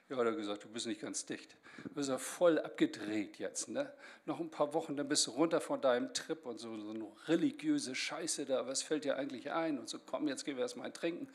Ja, 0.08 0.16
hat 0.16 0.26
er 0.26 0.32
gesagt, 0.32 0.62
du 0.62 0.68
bist 0.68 0.86
nicht 0.86 1.00
ganz 1.00 1.26
dicht. 1.26 1.56
Du 1.82 1.88
bist 1.90 2.08
ja 2.08 2.18
voll 2.18 2.60
abgedreht 2.60 3.38
jetzt. 3.38 3.68
Ne? 3.68 3.92
Noch 4.24 4.38
ein 4.38 4.50
paar 4.50 4.72
Wochen, 4.72 4.96
dann 4.96 5.08
bist 5.08 5.26
du 5.26 5.32
runter 5.32 5.60
von 5.60 5.80
deinem 5.80 6.14
Trip 6.14 6.46
und 6.46 6.58
so, 6.58 6.78
so 6.78 6.90
eine 6.90 7.06
religiöse 7.26 7.94
Scheiße 7.94 8.46
da. 8.46 8.66
Was 8.68 8.82
fällt 8.82 9.04
dir 9.04 9.16
eigentlich 9.16 9.50
ein? 9.50 9.78
Und 9.78 9.88
so, 9.88 9.98
komm, 9.98 10.28
jetzt 10.28 10.44
gehen 10.44 10.56
wir 10.56 10.62
erstmal 10.62 10.92
Trinken 10.92 11.28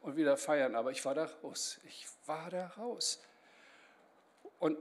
und 0.00 0.16
wieder 0.16 0.36
feiern. 0.36 0.74
Aber 0.74 0.90
ich 0.90 1.04
war 1.04 1.14
da 1.14 1.26
raus. 1.42 1.80
Ich 1.84 2.06
war 2.26 2.50
da 2.50 2.66
raus. 2.76 3.22
Und 4.58 4.78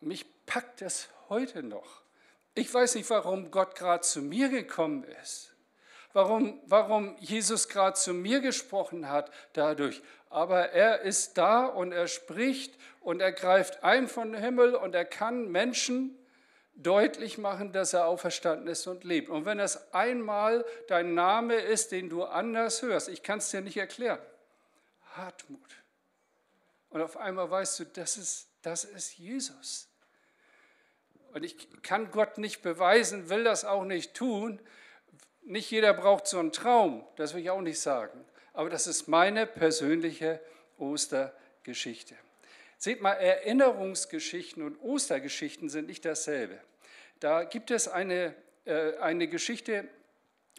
mich 0.00 0.24
packt 0.46 0.80
es 0.82 1.08
heute 1.28 1.64
noch. 1.64 2.02
Ich 2.54 2.72
weiß 2.72 2.94
nicht, 2.94 3.10
warum 3.10 3.50
Gott 3.50 3.74
gerade 3.74 4.02
zu 4.02 4.22
mir 4.22 4.48
gekommen 4.48 5.02
ist 5.22 5.54
warum, 6.18 6.60
warum 6.66 7.16
Jesus 7.20 7.68
gerade 7.68 7.94
zu 7.94 8.12
mir 8.12 8.40
gesprochen 8.40 9.08
hat 9.08 9.30
dadurch. 9.52 10.02
Aber 10.30 10.70
er 10.70 11.02
ist 11.02 11.38
da 11.38 11.64
und 11.64 11.92
er 11.92 12.08
spricht 12.08 12.76
und 13.00 13.20
er 13.20 13.30
greift 13.30 13.84
ein 13.84 14.08
von 14.08 14.34
Himmel 14.34 14.74
und 14.74 14.96
er 14.96 15.04
kann 15.04 15.48
Menschen 15.48 16.18
deutlich 16.74 17.38
machen, 17.38 17.72
dass 17.72 17.92
er 17.92 18.06
auferstanden 18.06 18.66
ist 18.66 18.88
und 18.88 19.04
lebt. 19.04 19.28
Und 19.28 19.44
wenn 19.44 19.58
das 19.58 19.94
einmal 19.94 20.64
dein 20.88 21.14
Name 21.14 21.54
ist, 21.54 21.92
den 21.92 22.08
du 22.08 22.24
anders 22.24 22.82
hörst, 22.82 23.08
ich 23.08 23.22
kann 23.22 23.38
es 23.38 23.50
dir 23.50 23.60
nicht 23.60 23.76
erklären, 23.76 24.18
Hartmut. 25.14 25.70
Und 26.90 27.00
auf 27.00 27.16
einmal 27.16 27.48
weißt 27.48 27.78
du, 27.78 27.84
das 27.84 28.16
ist, 28.16 28.48
das 28.62 28.82
ist 28.82 29.16
Jesus. 29.18 29.88
Und 31.32 31.44
ich 31.44 31.68
kann 31.82 32.10
Gott 32.10 32.38
nicht 32.38 32.62
beweisen, 32.62 33.28
will 33.28 33.44
das 33.44 33.64
auch 33.64 33.84
nicht 33.84 34.14
tun, 34.14 34.60
nicht 35.48 35.70
jeder 35.70 35.94
braucht 35.94 36.26
so 36.26 36.38
einen 36.38 36.52
Traum, 36.52 37.04
das 37.16 37.34
will 37.34 37.42
ich 37.42 37.50
auch 37.50 37.60
nicht 37.60 37.80
sagen. 37.80 38.24
Aber 38.52 38.70
das 38.70 38.86
ist 38.86 39.08
meine 39.08 39.46
persönliche 39.46 40.40
Ostergeschichte. 40.78 42.14
Seht 42.76 43.00
mal, 43.00 43.14
Erinnerungsgeschichten 43.14 44.62
und 44.62 44.76
Ostergeschichten 44.80 45.68
sind 45.68 45.88
nicht 45.88 46.04
dasselbe. 46.04 46.60
Da 47.20 47.44
gibt 47.44 47.70
es 47.70 47.88
eine, 47.88 48.34
äh, 48.64 48.96
eine 48.98 49.26
Geschichte 49.26 49.88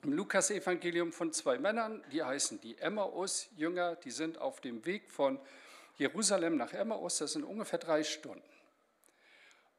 im 0.03 0.13
Lukas-Evangelium 0.13 1.11
von 1.11 1.31
zwei 1.33 1.57
Männern, 1.57 2.03
die 2.11 2.23
heißen 2.23 2.59
die 2.61 2.77
Emmaus-Jünger, 2.77 3.95
die 3.97 4.11
sind 4.11 4.37
auf 4.37 4.61
dem 4.61 4.85
Weg 4.85 5.09
von 5.11 5.39
Jerusalem 5.97 6.57
nach 6.57 6.73
Emmaus, 6.73 7.17
das 7.17 7.33
sind 7.33 7.43
ungefähr 7.43 7.79
drei 7.79 8.03
Stunden. 8.03 8.43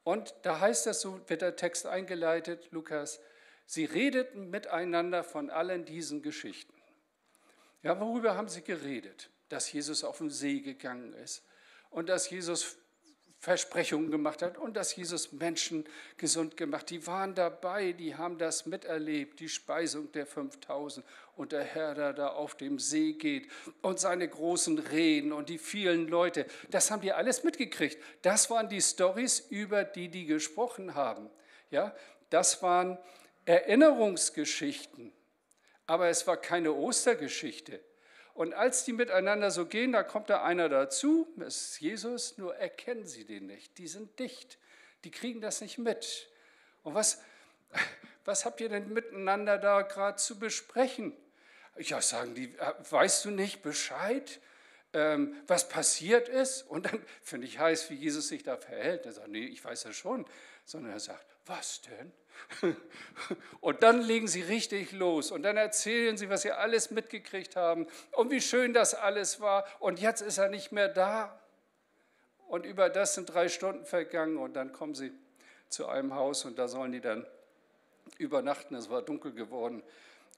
Und 0.05 0.35
da 0.43 0.61
heißt 0.61 0.87
es, 0.87 1.01
so 1.01 1.21
wird 1.29 1.43
der 1.43 1.57
Text 1.57 1.87
eingeleitet, 1.87 2.69
Lukas 2.71 3.21
Sie 3.71 3.85
redeten 3.85 4.51
miteinander 4.51 5.23
von 5.23 5.49
allen 5.49 5.85
diesen 5.85 6.23
Geschichten. 6.23 6.75
Ja, 7.85 8.01
worüber 8.01 8.37
haben 8.37 8.49
sie 8.49 8.63
geredet? 8.63 9.31
Dass 9.49 9.71
Jesus 9.71 10.03
auf 10.03 10.19
den 10.19 10.29
See 10.29 10.59
gegangen 10.59 11.13
ist 11.13 11.45
und 11.91 12.09
dass 12.09 12.29
Jesus 12.29 12.79
Versprechungen 13.39 14.11
gemacht 14.11 14.43
hat 14.43 14.59
und 14.59 14.77
dass 14.77 14.97
Jesus 14.97 15.31
Menschen 15.31 15.85
gesund 16.17 16.57
gemacht. 16.57 16.91
Die 16.91 17.07
waren 17.07 17.37
dabei, 17.37 17.93
die 17.93 18.17
haben 18.17 18.39
das 18.39 18.67
miterlebt, 18.67 19.39
die 19.39 19.49
Speisung 19.49 20.11
der 20.11 20.27
5000 20.27 21.07
und 21.37 21.53
der 21.53 21.63
Herr, 21.63 21.95
der 21.95 22.13
da 22.13 22.31
auf 22.31 22.57
dem 22.57 22.81
See 22.81 23.13
geht 23.13 23.47
und 23.83 24.01
seine 24.01 24.27
großen 24.27 24.81
Rehen 24.81 25.33
und 25.33 25.49
die 25.49 25.59
vielen 25.59 26.09
Leute. 26.09 26.45
Das 26.71 26.91
haben 26.91 27.03
die 27.03 27.13
alles 27.13 27.45
mitgekriegt. 27.45 28.03
Das 28.23 28.51
waren 28.51 28.69
die 28.69 28.83
Stories, 28.83 29.39
über 29.39 29.85
die 29.85 30.09
die 30.09 30.27
gesprochen 30.27 30.97
haben. 30.97 31.31
Ja, 31.71 31.95
das 32.31 32.65
waren 32.65 32.99
Erinnerungsgeschichten, 33.51 35.13
aber 35.87 36.09
es 36.09 36.25
war 36.29 36.37
keine 36.37 36.73
Ostergeschichte. 36.73 37.81
Und 38.33 38.55
als 38.55 38.85
die 38.85 38.93
miteinander 38.93 39.51
so 39.51 39.67
gehen, 39.67 39.91
da 39.91 40.05
kommt 40.05 40.31
da 40.31 40.45
einer 40.45 40.69
dazu, 40.69 41.27
das 41.37 41.57
ist 41.57 41.81
Jesus, 41.81 42.39
nur 42.39 42.55
erkennen 42.55 43.07
sie 43.07 43.25
den 43.25 43.47
nicht. 43.47 43.77
Die 43.79 43.89
sind 43.89 44.21
dicht, 44.21 44.57
die 45.03 45.11
kriegen 45.11 45.41
das 45.41 45.61
nicht 45.63 45.79
mit. 45.79 46.29
Und 46.85 46.95
was, 46.95 47.21
was 48.25 48.45
habt 48.45 48.61
ihr 48.61 48.69
denn 48.69 48.93
miteinander 48.93 49.59
da 49.59 49.83
gerade 49.83 50.17
zu 50.17 50.39
besprechen? 50.39 51.13
Ja, 51.77 52.01
sagen 52.01 52.37
die, 52.37 52.55
äh, 52.57 52.73
weißt 52.89 53.25
du 53.25 53.31
nicht 53.31 53.63
Bescheid, 53.63 54.41
ähm, 54.93 55.35
was 55.49 55.69
passiert 55.69 56.29
ist? 56.29 56.63
Und 56.63 56.87
dann 56.87 57.05
finde 57.21 57.49
ich 57.49 57.59
heiß, 57.59 57.91
wie 57.91 57.95
Jesus 57.95 58.29
sich 58.29 58.45
da 58.45 58.57
verhält. 58.57 59.07
Er 59.07 59.13
sagt, 59.13 59.29
nee, 59.29 59.47
ich 59.47 59.65
weiß 59.65 59.83
ja 59.85 59.93
schon. 59.93 60.25
Sondern 60.71 60.93
er 60.93 61.01
sagt, 61.01 61.27
was 61.47 61.81
denn? 61.81 62.13
Und 63.61 63.83
dann 63.83 64.03
legen 64.03 64.29
sie 64.29 64.41
richtig 64.41 64.93
los 64.93 65.33
und 65.33 65.43
dann 65.43 65.57
erzählen 65.57 66.17
sie, 66.17 66.31
was 66.31 66.43
sie 66.43 66.53
alles 66.53 66.93
mitgekriegt 66.93 67.57
haben 67.57 67.89
und 68.13 68.31
wie 68.31 68.41
schön 68.41 68.73
das 68.73 68.95
alles 68.95 69.41
war. 69.41 69.67
Und 69.81 69.99
jetzt 70.01 70.21
ist 70.23 70.39
er 70.39 70.49
nicht 70.49 70.71
mehr 70.71 70.89
da. 70.89 71.41
Und 72.47 72.65
über 72.65 72.89
das 72.89 73.15
sind 73.15 73.27
drei 73.27 73.49
Stunden 73.49 73.85
vergangen 73.85 74.39
und 74.39 74.55
dann 74.55 74.73
kommen 74.73 74.95
sie 74.95 75.13
zu 75.69 75.89
einem 75.89 76.15
Haus 76.15 76.45
und 76.45 76.57
da 76.57 76.69
sollen 76.69 76.93
die 76.93 77.01
dann 77.01 77.27
übernachten. 78.19 78.77
Es 78.77 78.89
war 78.89 79.03
dunkel 79.03 79.33
geworden. 79.33 79.83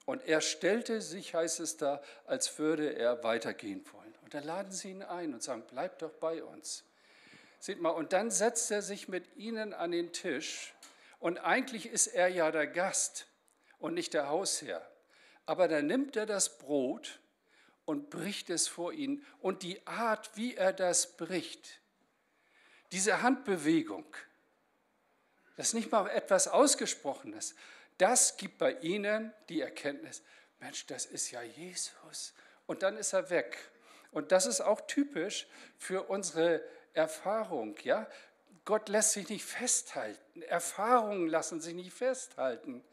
Und 0.06 0.26
er 0.26 0.40
stellte 0.40 1.02
sich, 1.02 1.34
heißt 1.34 1.60
es 1.60 1.76
da, 1.76 2.00
als 2.24 2.58
würde 2.58 2.96
er 2.96 3.22
weitergehen 3.22 3.84
wollen. 3.92 4.14
Und 4.24 4.32
dann 4.32 4.44
laden 4.44 4.72
sie 4.72 4.92
ihn 4.92 5.02
ein 5.02 5.34
und 5.34 5.42
sagen, 5.42 5.62
bleib 5.70 5.98
doch 5.98 6.12
bei 6.12 6.42
uns. 6.42 6.84
Seht 7.62 7.81
mal, 7.81 7.90
und 7.90 8.12
dann 8.12 8.33
setzt 8.33 8.73
er 8.73 8.83
sich 8.83 9.07
mit 9.07 9.37
ihnen 9.37 9.73
an 9.73 9.92
den 9.92 10.12
Tisch 10.12 10.75
und 11.21 11.38
eigentlich 11.38 11.87
ist 11.87 12.09
er 12.09 12.26
ja 12.26 12.50
der 12.50 12.66
Gast 12.66 13.28
und 13.78 13.95
nicht 13.95 14.14
der 14.14 14.28
Hausherr. 14.28 14.85
Aber 15.47 15.69
dann 15.69 15.87
nimmt 15.87 16.16
er 16.16 16.26
das 16.26 16.59
Brot 16.59 17.21
und 17.85 18.11
bricht 18.11 18.50
es 18.50 18.66
vor 18.66 18.92
ihn. 18.92 19.25
Und 19.38 19.62
die 19.62 19.87
Art, 19.87 20.37
wie 20.37 20.57
er 20.57 20.73
das 20.73 21.16
bricht, 21.16 21.81
diese 22.90 23.23
Handbewegung, 23.23 24.12
Das 25.54 25.69
ist 25.69 25.75
nicht 25.75 25.92
mal 25.92 26.09
etwas 26.09 26.49
Ausgesprochenes. 26.49 27.54
Das 27.97 28.37
gibt 28.38 28.59
bei 28.59 28.73
ihnen 28.81 29.33
die 29.49 29.61
Erkenntnis, 29.61 30.25
Mensch, 30.59 30.85
das 30.87 31.07
ist 31.07 31.31
ja 31.31 31.42
Jesus. 31.42 32.35
Und 32.66 32.83
dann 32.83 32.97
ist 32.97 33.12
er 33.12 33.31
weg. 33.31 33.71
Und 34.11 34.33
das 34.33 34.47
ist 34.47 34.62
auch 34.62 34.81
typisch 34.88 35.47
für 35.78 36.02
unsere 36.11 36.61
Erfahrung. 36.94 37.76
Ja? 37.82 38.06
Gott 38.64 38.88
lässt 38.88 39.12
sich 39.12 39.28
nicht 39.28 39.44
festhalten. 39.44 40.42
Erfahrungen 40.42 41.28
lassen 41.28 41.61
sich 41.61 41.75
nicht 41.75 41.92
festhalten. 41.92 42.84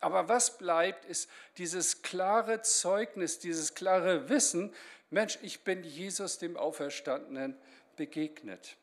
Aber 0.00 0.28
was 0.28 0.58
bleibt, 0.58 1.04
ist 1.04 1.28
dieses 1.58 2.02
klare 2.02 2.62
Zeugnis, 2.62 3.38
dieses 3.38 3.74
klare 3.74 4.28
Wissen, 4.28 4.72
Mensch, 5.10 5.38
ich 5.42 5.64
bin 5.64 5.84
Jesus, 5.84 6.38
dem 6.38 6.56
Auferstandenen, 6.56 7.56
begegnet. 7.96 8.76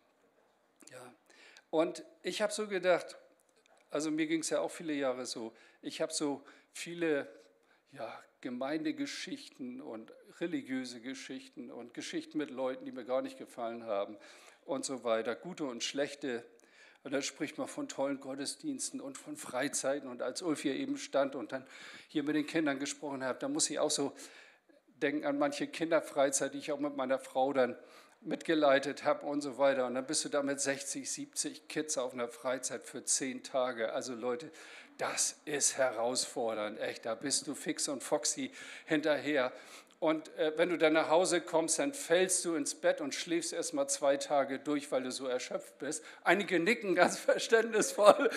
Ja. 0.92 1.14
Und 1.70 2.04
ich 2.22 2.42
habe 2.42 2.52
so 2.52 2.68
gedacht, 2.68 3.18
also 3.92 4.12
mir 4.12 4.28
ging 4.28 4.42
es 4.42 4.50
ja 4.50 4.60
auch 4.60 4.72
viele 4.72 4.94
Jahre 4.94 5.26
so, 5.26 5.56
ich 5.82 6.02
habe 6.02 6.12
so 6.12 6.44
viele 6.74 7.28
ja, 7.92 8.22
Gemeindegeschichten 8.42 9.82
und 9.82 10.12
religiöse 10.40 11.00
Geschichten 11.00 11.72
und 11.72 11.94
Geschichten 11.94 12.38
mit 12.38 12.50
Leuten, 12.50 12.86
die 12.86 12.92
mir 12.92 13.06
gar 13.06 13.22
nicht 13.22 13.38
gefallen 13.38 13.86
haben 13.86 14.18
und 14.66 14.84
so 14.84 15.04
weiter, 15.04 15.36
gute 15.36 15.66
und 15.66 15.84
schlechte. 15.84 16.44
Und 17.04 17.14
dann 17.14 17.22
spricht 17.22 17.58
man 17.58 17.68
von 17.68 17.88
tollen 17.88 18.20
Gottesdiensten 18.20 19.00
und 19.00 19.18
von 19.18 19.38
Freizeiten. 19.38 20.10
Und 20.10 20.22
als 20.22 20.42
Ulf 20.42 20.62
hier 20.62 20.76
eben 20.76 20.98
stand 20.98 21.36
und 21.36 21.52
dann 21.52 21.66
hier 22.08 22.24
mit 22.24 22.36
den 22.36 22.48
Kindern 22.48 22.80
gesprochen 22.80 23.24
hat, 23.24 23.44
da 23.44 23.48
muss 23.48 23.70
ich 23.70 23.80
auch 23.80 23.92
so 23.92 24.14
denken 25.02 25.26
an 25.26 25.38
manche 25.38 25.68
Kinderfreizeit, 25.68 26.54
die 26.54 26.58
ich 26.58 26.72
auch 26.72 26.80
mit 26.80 26.96
meiner 26.96 27.20
Frau 27.20 27.54
dann 27.54 27.78
mitgeleitet 28.22 29.04
habe 29.04 29.26
und 29.26 29.42
so 29.42 29.58
weiter. 29.58 29.86
Und 29.86 29.96
dann 29.96 30.08
bist 30.08 30.26
du 30.26 30.30
da 30.30 30.42
mit 30.42 30.60
60, 30.60 31.10
70 31.10 31.68
Kids 31.68 31.98
auf 31.98 32.14
einer 32.14 32.28
Freizeit 32.28 32.86
für 32.86 33.04
zehn 33.04 33.44
Tage. 33.44 33.94
Also 33.94 34.16
Leute, 34.16 34.52
das 34.98 35.38
ist 35.46 35.78
herausfordernd, 35.78 36.80
echt. 36.80 37.06
Da 37.06 37.16
bist 37.16 37.48
du 37.48 37.54
fix 37.54 37.88
und 37.88 38.02
foxy 38.02 38.52
hinterher. 38.86 39.52
Und 40.00 40.36
äh, 40.38 40.52
wenn 40.58 40.70
du 40.70 40.78
dann 40.78 40.94
nach 40.94 41.10
Hause 41.10 41.42
kommst, 41.42 41.80
dann 41.80 41.94
fällst 41.94 42.44
du 42.44 42.56
ins 42.56 42.76
Bett 42.76 43.00
und 43.00 43.16
schläfst 43.16 43.54
erst 43.54 43.74
mal 43.74 43.88
zwei 43.88 44.18
Tage 44.18 44.60
durch, 44.60 44.92
weil 44.92 45.04
du 45.04 45.12
so 45.12 45.26
erschöpft 45.26 45.78
bist. 45.80 46.04
Einige 46.24 46.60
nicken 46.60 46.96
ganz 46.96 47.18
verständnisvoll, 47.20 48.30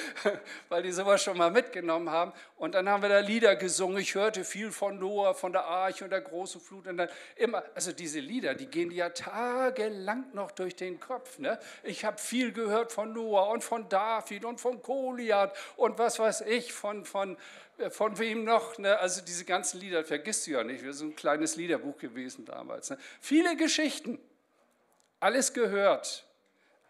weil 0.69 0.83
die 0.83 0.93
sowas 0.93 1.23
schon 1.23 1.37
mal 1.37 1.51
mitgenommen 1.51 2.11
haben. 2.11 2.33
Und 2.59 2.75
dann 2.75 2.89
haben 2.89 3.03
wir 3.03 3.09
da 3.09 3.21
Lieder 3.21 3.55
gesungen. 3.55 3.99
Ich 3.99 4.17
hörte 4.17 4.45
viel 4.45 4.73
von 4.73 4.99
Noah, 4.99 5.33
von 5.33 5.53
der 5.53 5.65
Arche 5.65 6.05
und 6.05 6.11
der 6.11 6.21
großen 6.21 6.61
Flut. 6.61 6.89
Und 6.89 6.97
dann 6.97 7.09
immer, 7.37 7.63
also 7.75 7.93
diese 7.93 8.19
Lieder, 8.19 8.55
die 8.55 8.67
gehen 8.67 8.91
ja 8.91 9.11
tagelang 9.11 10.27
noch 10.35 10.51
durch 10.51 10.75
den 10.75 10.99
Kopf. 10.99 11.39
Ne? 11.39 11.59
Ich 11.85 12.05
habe 12.05 12.19
viel 12.19 12.53
gehört 12.53 12.93
von 12.93 13.13
Noah 13.13 13.51
und 13.51 13.63
von 13.63 13.89
David 13.89 14.45
und 14.45 14.61
von 14.61 14.83
Goliath 14.83 15.57
und 15.77 15.99
was 15.99 16.19
weiß 16.19 16.41
ich, 16.43 16.73
von, 16.73 17.05
von 17.05 17.37
äh, 17.79 17.91
von 17.91 18.19
wem 18.19 18.45
noch? 18.45 18.77
Ne? 18.79 18.99
Also 18.99 19.23
diese 19.23 19.45
ganzen 19.45 19.81
Lieder 19.81 20.05
vergisst 20.05 20.47
du 20.47 20.53
ja 20.53 20.65
nicht. 20.65 20.83
Wir 20.83 20.93
sind 20.93 21.11
ein 21.11 21.17
kleines 21.17 21.57
Liederbuch 21.57 21.97
gewesen 21.97 22.45
damals. 22.45 22.91
Ne? 22.91 22.99
Viele 23.21 23.57
Geschichten, 23.57 24.19
alles 25.21 25.53
gehört, 25.53 26.27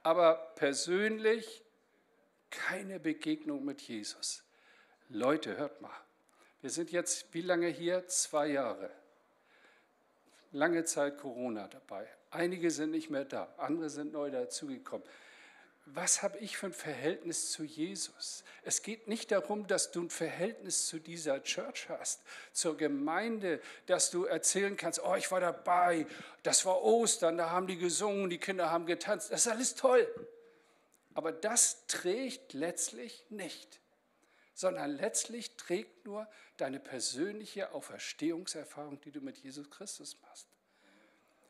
aber 0.03 0.53
persönlich 0.57 1.63
keine 2.51 2.99
Begegnung 2.99 3.65
mit 3.65 3.83
Jesus. 3.83 4.43
Leute, 5.09 5.57
hört 5.57 5.81
mal. 5.81 5.91
Wir 6.61 6.71
sind 6.71 6.91
jetzt 6.91 7.33
wie 7.33 7.43
lange 7.43 7.69
hier? 7.69 8.07
Zwei 8.09 8.49
Jahre. 8.49 8.91
Lange 10.53 10.85
Zeit 10.85 11.19
Corona 11.19 11.69
dabei. 11.69 12.07
Einige 12.31 12.71
sind 12.71 12.91
nicht 12.91 13.11
mehr 13.11 13.25
da, 13.25 13.53
andere 13.57 13.91
sind 13.91 14.13
neu 14.13 14.31
dazugekommen 14.31 15.07
was 15.95 16.23
habe 16.23 16.39
ich 16.39 16.57
für 16.57 16.67
ein 16.67 16.73
Verhältnis 16.73 17.51
zu 17.51 17.65
Jesus? 17.65 18.45
Es 18.63 18.83
geht 18.83 19.09
nicht 19.09 19.31
darum, 19.31 19.67
dass 19.67 19.91
du 19.91 20.03
ein 20.03 20.11
Verhältnis 20.11 20.87
zu 20.87 20.99
dieser 20.99 21.43
Church 21.43 21.89
hast, 21.89 22.23
zur 22.53 22.77
Gemeinde, 22.77 23.61
dass 23.87 24.11
du 24.11 24.25
erzählen 24.25 24.77
kannst, 24.77 25.03
oh, 25.03 25.15
ich 25.15 25.31
war 25.31 25.41
dabei, 25.41 26.07
das 26.43 26.67
war 26.67 26.83
Ostern, 26.83 27.39
da 27.39 27.51
haben 27.51 27.67
die 27.67 27.79
gesungen, 27.79 28.29
die 28.29 28.39
Kinder 28.39 28.71
haben 28.71 28.87
getanzt, 28.87 29.33
das 29.33 29.47
ist 29.47 29.53
alles 29.53 29.75
toll. 29.75 30.07
Aber 31.15 31.33
das 31.33 31.87
trägt 31.87 32.53
letztlich 32.53 33.25
nicht, 33.31 33.81
sondern 34.59 34.91
letztlich 34.91 35.57
trägt 35.57 36.05
nur 36.05 36.27
deine 36.57 36.81
persönliche 36.81 37.71
Auferstehungserfahrung, 37.71 39.01
die 39.03 39.13
du 39.13 39.21
mit 39.21 39.39
Jesus 39.39 39.71
Christus 39.71 40.21
machst. 40.23 40.49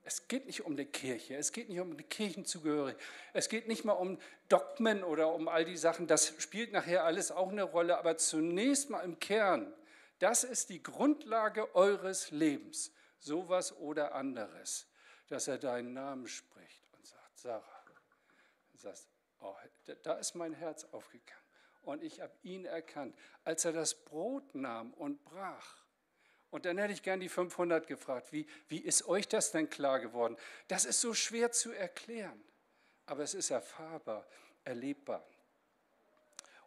Es 0.05 0.29
geht 0.29 0.45
nicht 0.45 0.67
um 0.67 0.77
die 0.77 0.85
Kirche, 0.85 1.35
es 1.37 1.53
geht 1.53 1.71
nicht 1.71 1.81
um 1.81 1.97
die 1.97 2.05
Kirchenzugehörigkeit, 2.05 3.03
es 3.33 3.49
geht 3.49 3.67
nicht 3.67 3.87
mal 3.87 3.95
um 3.95 4.19
Dogmen 4.51 5.03
oder 5.03 5.33
um 5.33 5.49
all 5.49 5.65
die 5.65 5.79
Sachen, 5.79 6.07
das 6.07 6.35
spielt 6.39 6.73
nachher 6.73 7.05
alles 7.05 7.31
auch 7.31 7.49
eine 7.49 7.63
Rolle, 7.63 7.97
aber 7.97 8.19
zunächst 8.19 8.91
mal 8.91 9.01
im 9.01 9.19
Kern, 9.19 9.73
das 10.19 10.45
ist 10.45 10.69
die 10.69 10.83
Grundlage 10.83 11.75
eures 11.75 12.31
Lebens, 12.31 12.93
sowas 13.21 13.75
oder 13.79 14.15
anderes, 14.15 14.87
dass 15.29 15.49
er 15.49 15.57
deinen 15.57 15.95
Namen 15.95 16.29
spricht 16.29 16.85
und 16.93 17.07
sagt, 17.07 17.39
Sarah, 17.39 17.85
und 18.71 18.81
sagst, 18.81 19.09
oh, 19.41 19.55
da 20.03 20.13
ist 20.19 20.35
mein 20.35 20.53
Herz 20.53 20.85
aufgegangen 20.93 21.48
und 21.89 22.03
ich 22.03 22.21
habe 22.21 22.33
ihn 22.43 22.65
erkannt, 22.65 23.17
als 23.45 23.65
er 23.65 23.73
das 23.73 23.95
Brot 24.05 24.55
nahm 24.55 24.93
und 24.95 25.25
brach 25.25 25.89
und 26.51 26.65
dann 26.65 26.79
hätte 26.79 26.93
ich 26.93 27.03
gern 27.03 27.21
die 27.21 27.29
500 27.29 27.87
gefragt, 27.87 28.33
wie, 28.33 28.47
wie 28.69 28.79
ist 28.79 29.07
euch 29.07 29.29
das 29.29 29.53
denn 29.53 29.69
klar 29.69 30.01
geworden? 30.01 30.37
Das 30.69 30.85
ist 30.85 31.01
so 31.01 31.13
schwer 31.13 31.53
zu 31.53 31.73
erklären, 31.73 32.43
aber 33.07 33.23
es 33.23 33.35
ist 33.35 33.51
erfahrbar, 33.51 34.27
erlebbar. 34.65 35.27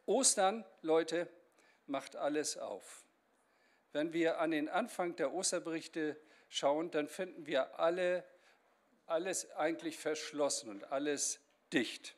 Ostern, 0.05 0.65
Leute, 0.81 1.27
macht 1.87 2.15
alles 2.15 2.57
auf. 2.57 3.03
Wenn 3.91 4.13
wir 4.13 4.39
an 4.39 4.51
den 4.51 4.69
Anfang 4.69 5.15
der 5.15 5.33
Osterberichte 5.33 6.19
schauen, 6.47 6.91
dann 6.91 7.07
finden 7.07 7.45
wir 7.47 7.79
alle, 7.79 8.23
alles 9.07 9.51
eigentlich 9.51 9.97
verschlossen 9.97 10.69
und 10.69 10.91
alles 10.91 11.39
dicht. 11.73 12.15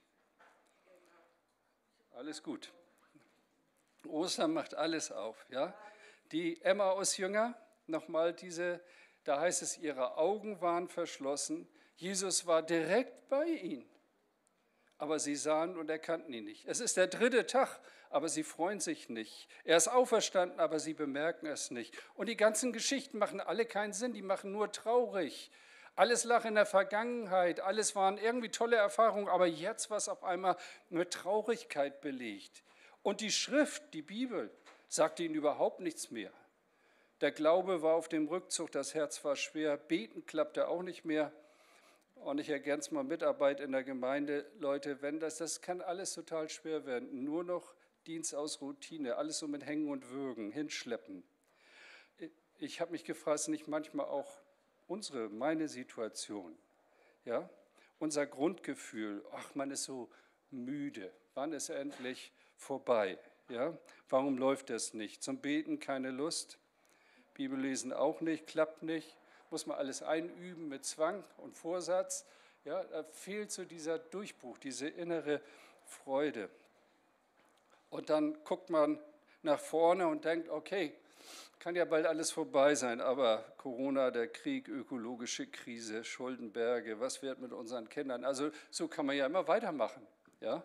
Alles 2.12 2.44
gut. 2.44 2.72
Ostern 4.08 4.54
macht 4.54 4.76
alles 4.76 5.12
auf, 5.12 5.46
ja? 5.50 5.74
Die 6.32 6.62
Emmaus-Jünger, 6.62 7.56
nochmal 7.88 8.34
diese, 8.34 8.82
da 9.24 9.40
heißt 9.40 9.62
es, 9.62 9.78
ihre 9.78 10.18
Augen 10.18 10.62
waren 10.62 10.88
verschlossen. 10.88 11.68
Jesus 11.96 12.46
war 12.48 12.64
direkt 12.64 13.30
bei 13.30 13.46
ihnen, 13.46 13.90
aber 14.98 15.20
sie 15.20 15.36
sahen 15.36 15.78
und 15.78 15.90
erkannten 15.90 16.34
ihn 16.34 16.46
nicht. 16.46 16.66
Es 16.66 16.80
ist 16.80 16.98
der 16.98 17.08
dritte 17.08 17.46
Tag, 17.46 17.80
aber 18.10 18.30
sie 18.30 18.44
freuen 18.44 18.80
sich 18.80 19.10
nicht. 19.10 19.48
Er 19.64 19.78
ist 19.78 19.88
auferstanden, 19.88 20.60
aber 20.60 20.80
sie 20.80 20.94
bemerken 20.94 21.48
es 21.48 21.72
nicht. 21.72 21.96
Und 22.16 22.30
die 22.30 22.38
ganzen 22.38 22.74
Geschichten 22.74 23.18
machen 23.18 23.42
alle 23.42 23.66
keinen 23.66 23.94
Sinn, 23.94 24.14
die 24.14 24.22
machen 24.22 24.52
nur 24.52 24.72
traurig. 24.72 25.52
Alles 25.96 26.24
lag 26.24 26.46
in 26.46 26.56
der 26.56 26.66
Vergangenheit, 26.66 27.60
alles 27.60 27.96
waren 27.96 28.18
irgendwie 28.18 28.50
tolle 28.50 28.78
Erfahrungen, 28.78 29.30
aber 29.30 29.46
jetzt 29.46 29.92
war 29.92 29.98
es 29.98 30.10
auf 30.10 30.24
einmal 30.24 30.58
mit 30.90 31.12
Traurigkeit 31.12 32.02
belegt. 32.02 32.64
Und 33.04 33.20
die 33.20 33.32
Schrift, 33.32 33.94
die 33.94 34.02
Bibel, 34.02 34.50
sagte 34.88 35.24
ihnen 35.24 35.36
überhaupt 35.36 35.82
nichts 35.82 36.10
mehr. 36.10 36.32
Der 37.22 37.32
Glaube 37.32 37.82
war 37.82 37.96
auf 37.96 38.08
dem 38.10 38.28
Rückzug, 38.28 38.72
das 38.72 38.94
Herz 38.94 39.24
war 39.24 39.36
schwer, 39.36 39.78
beten 39.78 40.26
klappte 40.26 40.68
auch 40.68 40.82
nicht 40.82 41.06
mehr. 41.06 41.32
Und 42.16 42.40
ich 42.40 42.50
ergänze 42.50 42.94
mal 42.94 43.04
Mitarbeit 43.04 43.60
in 43.60 43.72
der 43.72 43.84
Gemeinde, 43.84 44.50
Leute, 44.60 45.02
wenn 45.02 45.20
das, 45.20 45.38
das 45.38 45.62
kann 45.62 45.82
alles 45.82 46.14
total 46.14 46.50
schwer 46.50 46.86
werden. 46.86 47.24
Nur 47.24 47.44
noch 47.44 47.74
Dienst 48.08 48.36
aus 48.36 48.62
Routine, 48.62 49.16
alles 49.16 49.40
so 49.40 49.48
mit 49.48 49.66
Hängen 49.66 49.90
und 49.90 50.10
Würgen, 50.10 50.52
hinschleppen. 50.52 51.24
Ich 52.60 52.80
habe 52.80 52.92
mich 52.92 53.04
gefragt, 53.04 53.40
ist 53.40 53.48
nicht 53.50 53.68
manchmal 53.68 54.06
auch 54.06 54.42
unsere, 54.88 55.30
meine 55.30 55.68
Situation, 55.68 56.58
ja, 57.26 57.50
unser 58.00 58.26
Grundgefühl, 58.26 59.26
ach, 59.32 59.56
man 59.56 59.72
ist 59.72 59.84
so 59.84 60.10
müde, 60.52 61.12
wann 61.34 61.52
ist 61.52 61.70
endlich 61.70 62.32
vorbei? 62.64 63.20
Ja? 63.50 63.78
Warum 64.10 64.38
läuft 64.38 64.70
das 64.70 64.94
nicht? 64.94 65.22
Zum 65.22 65.38
Beten 65.38 65.80
keine 65.80 66.12
Lust, 66.12 66.58
Bibellesen 67.34 67.94
auch 67.94 68.22
nicht, 68.22 68.48
klappt 68.48 68.84
nicht, 68.84 69.16
muss 69.52 69.66
man 69.66 69.78
alles 69.78 70.02
einüben 70.02 70.70
mit 70.70 70.86
Zwang 70.86 71.24
und 71.38 71.56
Vorsatz. 71.56 72.26
Ja, 72.66 72.84
da 72.84 73.04
fehlt 73.04 73.52
so 73.52 73.66
dieser 73.66 74.00
Durchbruch, 74.00 74.58
diese 74.58 74.88
innere 74.88 75.42
Freude. 75.86 76.50
Und 77.90 78.10
dann 78.10 78.44
guckt 78.44 78.70
man 78.70 78.98
nach 79.44 79.60
vorne 79.60 80.08
und 80.08 80.26
denkt, 80.26 80.50
okay, 80.50 80.94
kann 81.60 81.76
ja 81.76 81.86
bald 81.86 82.06
alles 82.06 82.32
vorbei 82.32 82.76
sein, 82.76 83.00
aber 83.00 83.46
Corona, 83.58 84.12
der 84.12 84.28
Krieg, 84.28 84.68
ökologische 84.68 85.48
Krise, 85.48 86.04
Schuldenberge, 86.04 87.00
was 87.00 87.22
wird 87.22 87.40
mit 87.40 87.54
unseren 87.54 87.88
Kindern? 87.88 88.26
Also 88.26 88.52
so 88.70 88.88
kann 88.88 89.06
man 89.06 89.16
ja 89.16 89.26
immer 89.26 89.48
weitermachen. 89.48 90.06
Ja? 90.42 90.64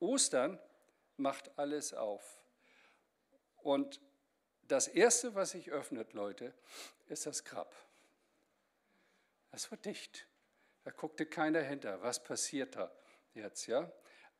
Ostern 0.00 0.58
macht 1.16 1.56
alles 1.58 1.94
auf. 1.94 2.42
Und 3.56 4.00
das 4.62 4.88
Erste, 4.88 5.34
was 5.34 5.50
sich 5.50 5.70
öffnet, 5.70 6.12
Leute, 6.12 6.54
ist 7.06 7.26
das 7.26 7.44
Grab. 7.44 7.74
Das 9.50 9.70
war 9.70 9.78
dicht. 9.78 10.26
Da 10.84 10.90
guckte 10.90 11.26
keiner 11.26 11.60
hinter. 11.60 12.02
Was 12.02 12.22
passiert 12.22 12.76
da 12.76 12.90
jetzt, 13.34 13.66
ja? 13.66 13.92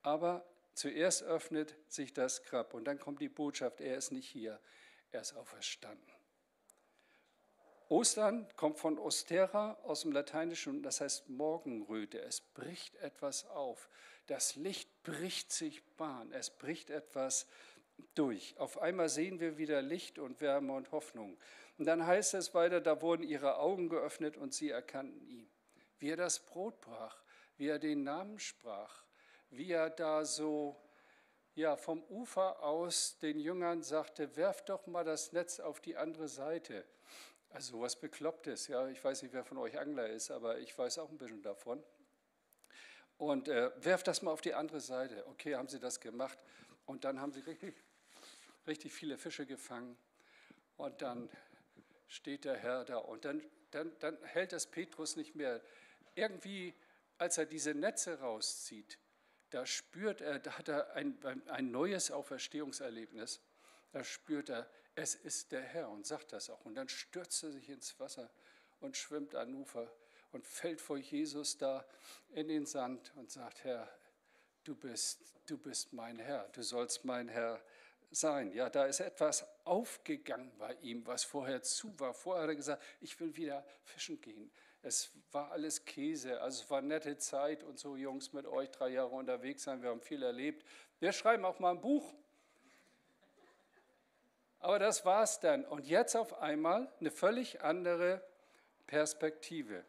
Aber 0.03 0.47
Zuerst 0.81 1.23
öffnet 1.25 1.77
sich 1.89 2.15
das 2.15 2.43
Grab 2.43 2.73
und 2.75 2.85
dann 2.85 2.99
kommt 2.99 3.21
die 3.21 3.29
Botschaft, 3.29 3.83
er 3.83 3.97
ist 3.97 4.13
nicht 4.13 4.29
hier, 4.29 4.61
er 5.11 5.21
ist 5.21 5.35
auferstanden. 5.35 6.11
Ostern 7.91 8.47
kommt 8.55 8.79
von 8.79 9.01
Ostera 9.01 9.77
aus 9.83 10.03
dem 10.03 10.13
Lateinischen, 10.13 10.81
das 10.81 11.01
heißt 11.01 11.29
Morgenröte. 11.29 12.21
Es 12.21 12.41
bricht 12.41 12.95
etwas 12.95 13.47
auf. 13.47 13.91
Das 14.29 14.55
Licht 14.55 15.03
bricht 15.03 15.51
sich 15.51 15.85
Bahn. 15.97 16.33
Es 16.33 16.51
bricht 16.51 16.91
etwas 16.91 17.49
durch. 18.15 18.57
Auf 18.59 18.81
einmal 18.81 19.09
sehen 19.09 19.41
wir 19.41 19.59
wieder 19.59 19.83
Licht 19.83 20.21
und 20.21 20.41
Wärme 20.41 20.73
und 20.75 20.93
Hoffnung. 20.93 21.37
Und 21.79 21.87
dann 21.87 22.07
heißt 22.07 22.35
es 22.35 22.55
weiter, 22.55 22.81
da 22.81 23.03
wurden 23.03 23.25
ihre 23.25 23.59
Augen 23.59 23.89
geöffnet 23.89 24.37
und 24.37 24.55
sie 24.55 24.71
erkannten 24.71 25.27
ihn. 25.27 25.51
Wie 25.99 26.11
er 26.11 26.17
das 26.17 26.39
Brot 26.39 26.81
brach, 26.81 27.21
wie 27.57 27.67
er 27.67 27.81
den 27.81 28.05
Namen 28.05 28.39
sprach, 28.39 29.03
wie 29.51 29.73
er 29.73 29.91
da 29.91 30.25
so 30.25 30.81
ja, 31.57 31.77
vom 31.77 32.05
Ufer 32.05 32.63
aus 32.63 33.19
den 33.19 33.41
Jüngern 33.41 33.83
sagte, 33.83 34.37
werft 34.37 34.69
doch 34.69 34.87
mal 34.87 35.03
das 35.03 35.33
Netz 35.33 35.59
auf 35.59 35.81
die 35.81 35.97
andere 35.97 36.29
Seite. 36.29 36.85
Also 37.51 37.73
sowas 37.73 37.97
Beklopptes, 37.97 38.69
ja. 38.69 38.89
Ich 38.89 39.03
weiß 39.03 39.23
nicht, 39.23 39.33
wer 39.33 39.45
von 39.45 39.59
euch 39.59 39.79
Angler 39.79 40.09
ist, 40.09 40.31
aber 40.31 40.59
ich 40.59 40.77
weiß 40.77 40.99
auch 40.99 41.11
ein 41.11 41.19
bisschen 41.19 41.43
davon. 41.43 41.83
Und 43.19 43.49
äh, 43.49 43.71
werft 43.85 44.07
das 44.07 44.23
mal 44.23 44.31
auf 44.31 44.41
die 44.41 44.55
andere 44.55 44.81
Seite. 44.81 45.27
Okay, 45.27 45.57
haben 45.57 45.69
sie 45.69 45.81
das 45.81 46.01
gemacht. 46.01 46.39
Und 46.87 47.05
dann 47.05 47.21
haben 47.21 47.33
sie 47.33 47.41
richtig, 47.41 47.75
richtig 48.67 48.93
viele 48.93 49.19
Fische 49.19 49.47
gefangen. 49.47 49.99
Und 50.77 51.03
dann 51.03 51.29
steht 52.09 52.45
der 52.45 52.57
Herr 52.57 52.85
da. 52.85 52.97
Und 52.97 53.25
dann, 53.25 53.43
dann, 53.73 53.93
dann 53.99 54.17
hält 54.23 54.53
das 54.53 54.67
Petrus 54.67 55.17
nicht 55.17 55.35
mehr. 55.35 55.61
Irgendwie, 56.15 56.75
als 57.19 57.37
er 57.37 57.47
diese 57.47 57.75
Netze 57.75 58.21
rauszieht, 58.21 58.99
da 59.51 59.67
spürt 59.67 60.21
er, 60.21 60.39
da 60.39 60.57
hat 60.57 60.69
er 60.69 60.95
ein, 60.95 61.19
ein 61.49 61.71
neues 61.71 62.11
Auferstehungserlebnis. 62.11 63.41
Da 63.93 64.05
spürt 64.05 64.49
er, 64.49 64.71
es 64.95 65.15
ist 65.15 65.53
der 65.53 65.63
Herr 65.63 65.89
und 65.89 66.07
sagt 66.07 66.33
das 66.33 66.51
auch. 66.51 66.65
Und 66.65 66.75
dann 66.75 66.89
stürzt 66.89 67.43
er 67.43 67.53
sich 67.53 67.69
ins 67.69 67.99
Wasser 68.01 68.31
und 68.81 68.97
schwimmt 68.97 69.35
an 69.35 69.55
Ufer 69.55 69.91
und 70.33 70.47
fällt 70.47 70.81
vor 70.81 70.99
Jesus 70.99 71.59
da 71.59 71.85
in 72.31 72.49
den 72.49 72.67
Sand 72.67 73.13
und 73.17 73.31
sagt, 73.31 73.65
Herr, 73.65 73.89
du 74.65 74.75
bist, 74.75 75.21
du 75.47 75.59
bist 75.59 75.93
mein 75.93 76.19
Herr, 76.19 76.49
du 76.53 76.63
sollst 76.63 77.05
mein 77.05 77.29
Herr 77.29 77.61
sein. 78.11 78.53
Ja, 78.53 78.69
da 78.69 78.87
ist 78.87 79.01
etwas 79.01 79.47
aufgegangen 79.65 80.53
bei 80.59 80.75
ihm, 80.83 81.07
was 81.07 81.25
vorher 81.25 81.63
zu 81.63 81.99
war. 81.99 82.13
Vorher 82.13 82.43
hat 82.43 82.51
er 82.51 82.57
gesagt, 82.57 82.83
ich 83.01 83.19
will 83.21 83.37
wieder 83.37 83.65
fischen 83.85 84.21
gehen. 84.21 84.51
Es 84.83 85.11
war 85.31 85.53
alles 85.53 85.85
Käse, 85.85 86.41
also 86.41 86.63
es 86.63 86.71
war 86.71 86.81
nette 86.81 87.19
Zeit 87.19 87.63
und 87.63 87.79
so 87.79 87.97
Jungs 87.97 88.33
mit 88.33 88.47
euch 88.47 88.71
drei 88.71 88.89
Jahre 88.89 89.15
unterwegs 89.15 89.65
sein, 89.65 89.83
wir 89.83 89.91
haben 89.91 90.01
viel 90.01 90.23
erlebt. 90.23 90.67
Wir 91.01 91.13
schreiben 91.13 91.45
auch 91.45 91.59
mal 91.59 91.73
ein 91.73 91.81
Buch 91.81 92.15
aber 94.61 94.79
das 94.79 95.05
war's 95.05 95.41
dann. 95.41 95.65
Und 95.65 95.87
jetzt 95.87 96.15
auf 96.15 96.41
einmal 96.41 96.93
eine 97.01 97.11
völlig 97.11 97.63
andere 97.63 98.23
Perspektive. 98.87 99.85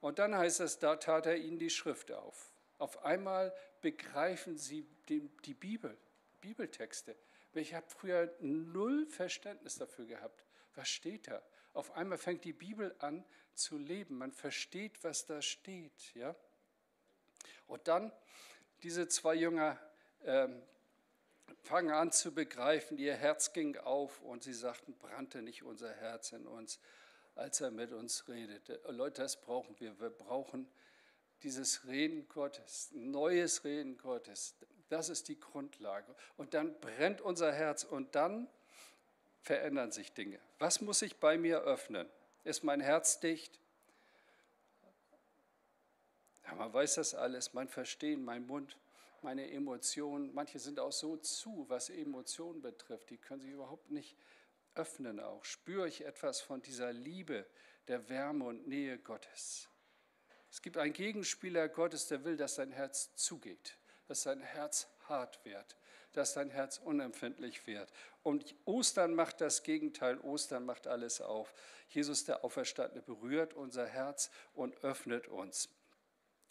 Und 0.00 0.18
dann 0.18 0.36
heißt 0.36 0.60
es, 0.60 0.78
da 0.78 0.96
tat 0.96 1.26
er 1.26 1.36
ihnen 1.36 1.58
die 1.58 1.70
Schrift 1.70 2.12
auf. 2.12 2.52
Auf 2.78 3.04
einmal 3.04 3.54
begreifen 3.80 4.56
sie 4.56 4.86
die, 5.08 5.28
die 5.44 5.54
Bibel, 5.54 5.96
Bibeltexte. 6.40 7.16
Ich 7.54 7.74
habe 7.74 7.86
früher 7.88 8.32
null 8.40 9.06
Verständnis 9.06 9.76
dafür 9.76 10.06
gehabt. 10.06 10.44
Was 10.74 10.88
steht 10.88 11.28
da? 11.28 11.42
Auf 11.72 11.92
einmal 11.96 12.18
fängt 12.18 12.44
die 12.44 12.52
Bibel 12.52 12.94
an 12.98 13.24
zu 13.54 13.78
leben. 13.78 14.18
Man 14.18 14.32
versteht, 14.32 15.02
was 15.02 15.26
da 15.26 15.42
steht. 15.42 16.14
Ja? 16.14 16.36
Und 17.66 17.88
dann 17.88 18.12
diese 18.82 19.08
zwei 19.08 19.34
Jünger, 19.34 19.78
ähm, 20.24 20.62
fangen 21.62 21.90
an 21.90 22.12
zu 22.12 22.32
begreifen, 22.32 22.98
ihr 22.98 23.14
Herz 23.14 23.52
ging 23.52 23.76
auf 23.76 24.20
und 24.22 24.42
sie 24.42 24.54
sagten, 24.54 24.94
brannte 24.94 25.42
nicht 25.42 25.62
unser 25.62 25.92
Herz 25.92 26.32
in 26.32 26.46
uns, 26.46 26.80
als 27.34 27.60
er 27.60 27.70
mit 27.70 27.92
uns 27.92 28.28
redete. 28.28 28.80
Leute, 28.88 29.22
das 29.22 29.40
brauchen 29.40 29.78
wir. 29.78 29.98
Wir 30.00 30.10
brauchen 30.10 30.68
dieses 31.42 31.86
Reden 31.86 32.28
Gottes, 32.28 32.90
neues 32.92 33.64
Reden 33.64 33.96
Gottes. 33.98 34.54
Das 34.88 35.08
ist 35.08 35.28
die 35.28 35.38
Grundlage. 35.38 36.14
Und 36.36 36.54
dann 36.54 36.78
brennt 36.80 37.20
unser 37.20 37.52
Herz 37.52 37.84
und 37.84 38.14
dann 38.14 38.48
verändern 39.42 39.92
sich 39.92 40.12
Dinge. 40.12 40.40
Was 40.58 40.80
muss 40.80 40.98
sich 40.98 41.16
bei 41.16 41.38
mir 41.38 41.60
öffnen? 41.60 42.08
Ist 42.44 42.64
mein 42.64 42.80
Herz 42.80 43.20
dicht? 43.20 43.60
Ja, 46.44 46.54
man 46.54 46.72
weiß 46.72 46.94
das 46.94 47.14
alles, 47.14 47.52
mein 47.52 47.68
Verstehen, 47.68 48.24
mein 48.24 48.46
Mund 48.46 48.76
meine 49.22 49.50
Emotionen, 49.50 50.32
manche 50.34 50.58
sind 50.58 50.80
auch 50.80 50.92
so 50.92 51.16
zu, 51.16 51.66
was 51.68 51.90
Emotionen 51.90 52.60
betrifft, 52.60 53.10
die 53.10 53.18
können 53.18 53.40
sich 53.40 53.50
überhaupt 53.50 53.90
nicht 53.90 54.16
öffnen 54.74 55.20
auch. 55.20 55.44
Spüre 55.44 55.88
ich 55.88 56.04
etwas 56.04 56.40
von 56.40 56.62
dieser 56.62 56.92
Liebe, 56.92 57.46
der 57.88 58.08
Wärme 58.08 58.44
und 58.44 58.68
Nähe 58.68 58.98
Gottes. 58.98 59.68
Es 60.50 60.62
gibt 60.62 60.76
einen 60.76 60.92
Gegenspieler 60.92 61.68
Gottes, 61.68 62.06
der 62.06 62.24
will, 62.24 62.36
dass 62.36 62.56
dein 62.56 62.72
Herz 62.72 63.14
zugeht, 63.14 63.78
dass 64.06 64.22
dein 64.22 64.40
Herz 64.40 64.88
hart 65.08 65.44
wird, 65.44 65.76
dass 66.12 66.34
dein 66.34 66.50
Herz 66.50 66.78
unempfindlich 66.78 67.66
wird. 67.66 67.92
Und 68.22 68.54
Ostern 68.64 69.14
macht 69.14 69.40
das 69.40 69.62
Gegenteil, 69.62 70.18
Ostern 70.20 70.64
macht 70.64 70.86
alles 70.86 71.20
auf. 71.20 71.52
Jesus, 71.88 72.24
der 72.24 72.44
Auferstandene, 72.44 73.02
berührt 73.02 73.54
unser 73.54 73.86
Herz 73.86 74.30
und 74.54 74.82
öffnet 74.84 75.28
uns. 75.28 75.68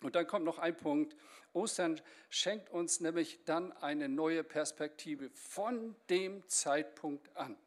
Und 0.01 0.15
dann 0.15 0.27
kommt 0.27 0.45
noch 0.45 0.59
ein 0.59 0.75
Punkt. 0.75 1.15
Ostern 1.53 1.99
schenkt 2.29 2.69
uns 2.69 2.99
nämlich 2.99 3.43
dann 3.45 3.71
eine 3.71 4.09
neue 4.09 4.43
Perspektive. 4.43 5.29
Von 5.31 5.95
dem 6.09 6.47
Zeitpunkt 6.47 7.35
an 7.35 7.57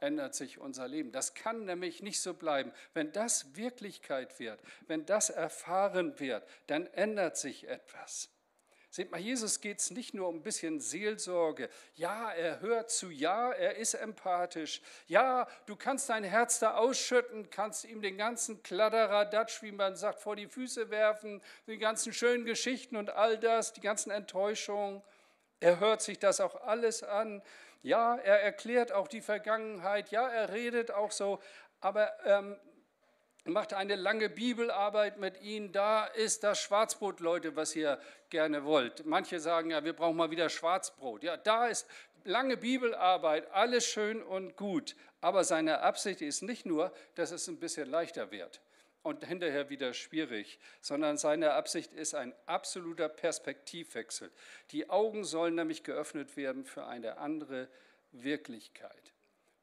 ändert 0.00 0.34
sich 0.34 0.58
unser 0.58 0.88
Leben. 0.88 1.12
Das 1.12 1.34
kann 1.34 1.64
nämlich 1.64 2.02
nicht 2.02 2.20
so 2.20 2.34
bleiben. 2.34 2.72
Wenn 2.94 3.12
das 3.12 3.54
Wirklichkeit 3.56 4.38
wird, 4.40 4.60
wenn 4.86 5.06
das 5.06 5.30
erfahren 5.30 6.18
wird, 6.18 6.46
dann 6.66 6.86
ändert 6.86 7.36
sich 7.36 7.68
etwas. 7.68 8.30
Seht 8.92 9.12
mal, 9.12 9.20
Jesus 9.20 9.60
geht 9.60 9.78
es 9.78 9.92
nicht 9.92 10.14
nur 10.14 10.26
um 10.26 10.36
ein 10.36 10.42
bisschen 10.42 10.80
Seelsorge. 10.80 11.70
Ja, 11.94 12.32
er 12.32 12.60
hört 12.60 12.90
zu. 12.90 13.08
Ja, 13.10 13.52
er 13.52 13.76
ist 13.76 13.94
empathisch. 13.94 14.82
Ja, 15.06 15.46
du 15.66 15.76
kannst 15.76 16.08
dein 16.08 16.24
Herz 16.24 16.58
da 16.58 16.74
ausschütten, 16.74 17.50
kannst 17.50 17.84
ihm 17.84 18.02
den 18.02 18.16
ganzen 18.16 18.64
Kladderadatsch, 18.64 19.62
wie 19.62 19.70
man 19.70 19.94
sagt, 19.94 20.18
vor 20.18 20.34
die 20.34 20.48
Füße 20.48 20.90
werfen, 20.90 21.40
die 21.68 21.78
ganzen 21.78 22.12
schönen 22.12 22.44
Geschichten 22.44 22.96
und 22.96 23.10
all 23.10 23.38
das, 23.38 23.72
die 23.72 23.80
ganzen 23.80 24.10
Enttäuschungen. 24.10 25.02
Er 25.60 25.78
hört 25.78 26.02
sich 26.02 26.18
das 26.18 26.40
auch 26.40 26.60
alles 26.62 27.04
an. 27.04 27.42
Ja, 27.82 28.16
er 28.16 28.42
erklärt 28.42 28.90
auch 28.90 29.06
die 29.06 29.20
Vergangenheit. 29.20 30.10
Ja, 30.10 30.28
er 30.28 30.52
redet 30.52 30.90
auch 30.90 31.12
so. 31.12 31.38
Aber 31.80 32.12
ähm, 32.26 32.56
macht 33.44 33.72
eine 33.72 33.96
lange 33.96 34.28
Bibelarbeit 34.28 35.18
mit 35.18 35.40
ihnen. 35.40 35.72
Da 35.72 36.06
ist 36.06 36.44
das 36.44 36.60
Schwarzbrot, 36.60 37.20
Leute, 37.20 37.56
was 37.56 37.74
ihr 37.74 37.98
gerne 38.28 38.64
wollt. 38.64 39.06
Manche 39.06 39.40
sagen 39.40 39.70
ja, 39.70 39.84
wir 39.84 39.92
brauchen 39.92 40.16
mal 40.16 40.30
wieder 40.30 40.48
Schwarzbrot. 40.48 41.22
Ja, 41.22 41.36
da 41.36 41.66
ist 41.66 41.86
lange 42.24 42.56
Bibelarbeit, 42.56 43.50
alles 43.50 43.86
schön 43.86 44.22
und 44.22 44.56
gut. 44.56 44.96
Aber 45.20 45.44
seine 45.44 45.80
Absicht 45.80 46.22
ist 46.22 46.42
nicht 46.42 46.66
nur, 46.66 46.92
dass 47.14 47.30
es 47.30 47.48
ein 47.48 47.58
bisschen 47.58 47.90
leichter 47.90 48.30
wird 48.30 48.60
und 49.02 49.24
hinterher 49.24 49.70
wieder 49.70 49.94
schwierig, 49.94 50.58
sondern 50.80 51.16
seine 51.16 51.52
Absicht 51.52 51.92
ist 51.92 52.14
ein 52.14 52.34
absoluter 52.46 53.08
Perspektivwechsel. 53.08 54.30
Die 54.72 54.90
Augen 54.90 55.24
sollen 55.24 55.54
nämlich 55.54 55.82
geöffnet 55.82 56.36
werden 56.36 56.64
für 56.64 56.86
eine 56.86 57.18
andere 57.18 57.68
Wirklichkeit, 58.12 59.12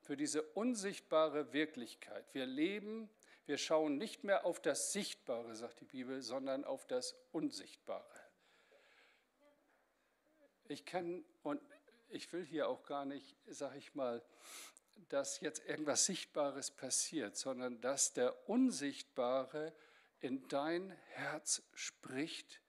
für 0.02 0.18
diese 0.18 0.42
unsichtbare 0.42 1.54
Wirklichkeit. 1.54 2.26
Wir 2.34 2.46
leben 2.46 3.10
wir 3.48 3.58
schauen 3.58 3.98
nicht 3.98 4.24
mehr 4.24 4.46
auf 4.46 4.62
das 4.62 4.92
Sichtbare, 4.92 5.56
sagt 5.56 5.80
die 5.80 5.86
Bibel, 5.86 6.22
sondern 6.22 6.66
auf 6.66 6.86
das 6.86 7.16
Unsichtbare. 7.32 8.04
Ich 10.68 10.86
kann 10.86 11.24
und 11.44 11.62
ich 12.10 12.32
will 12.34 12.46
hier 12.46 12.68
auch 12.68 12.84
gar 12.84 13.06
nicht, 13.06 13.38
sage 13.48 13.78
ich 13.78 13.96
mal, 13.96 14.22
dass 15.10 15.40
jetzt 15.40 15.66
irgendwas 15.66 16.06
Sichtbares 16.06 16.72
passiert, 16.72 17.38
sondern 17.38 17.80
dass 17.80 18.14
der 18.14 18.50
Unsichtbare 18.50 19.74
in 20.20 20.46
dein 20.50 20.92
Herz 21.10 21.62
spricht 21.74 22.62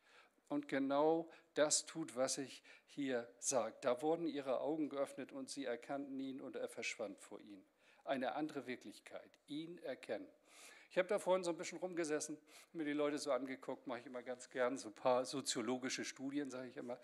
und 0.49 0.69
genau 0.69 1.29
das 1.55 1.87
tut, 1.87 2.15
was 2.15 2.39
ich 2.39 2.63
hier 2.87 3.29
sage. 3.41 3.77
Da 3.81 4.01
wurden 4.01 4.29
ihre 4.29 4.61
Augen 4.61 4.89
geöffnet 4.89 5.33
und 5.33 5.51
sie 5.51 5.65
erkannten 5.65 6.21
ihn 6.21 6.41
und 6.41 6.55
er 6.55 6.69
verschwand 6.69 7.19
vor 7.21 7.41
ihnen. 7.41 7.67
Eine 8.05 8.37
andere 8.37 8.67
Wirklichkeit, 8.67 9.31
ihn 9.47 9.79
erkennen. 9.79 10.29
Ich 10.91 10.97
habe 10.97 11.09
da 11.09 11.19
vorhin 11.19 11.45
so 11.45 11.51
ein 11.51 11.57
bisschen 11.57 11.79
rumgesessen, 11.79 12.39
mir 12.73 12.85
die 12.85 12.93
Leute 12.93 13.19
so 13.19 13.31
angeguckt, 13.31 13.87
mache 13.87 14.01
ich 14.01 14.07
immer 14.07 14.23
ganz 14.23 14.49
gern, 14.49 14.79
so 14.79 14.89
ein 14.89 14.95
paar 14.95 15.25
soziologische 15.27 16.05
Studien, 16.05 16.51
sage 16.51 16.69
ich 16.69 16.77
immer, 16.77 16.99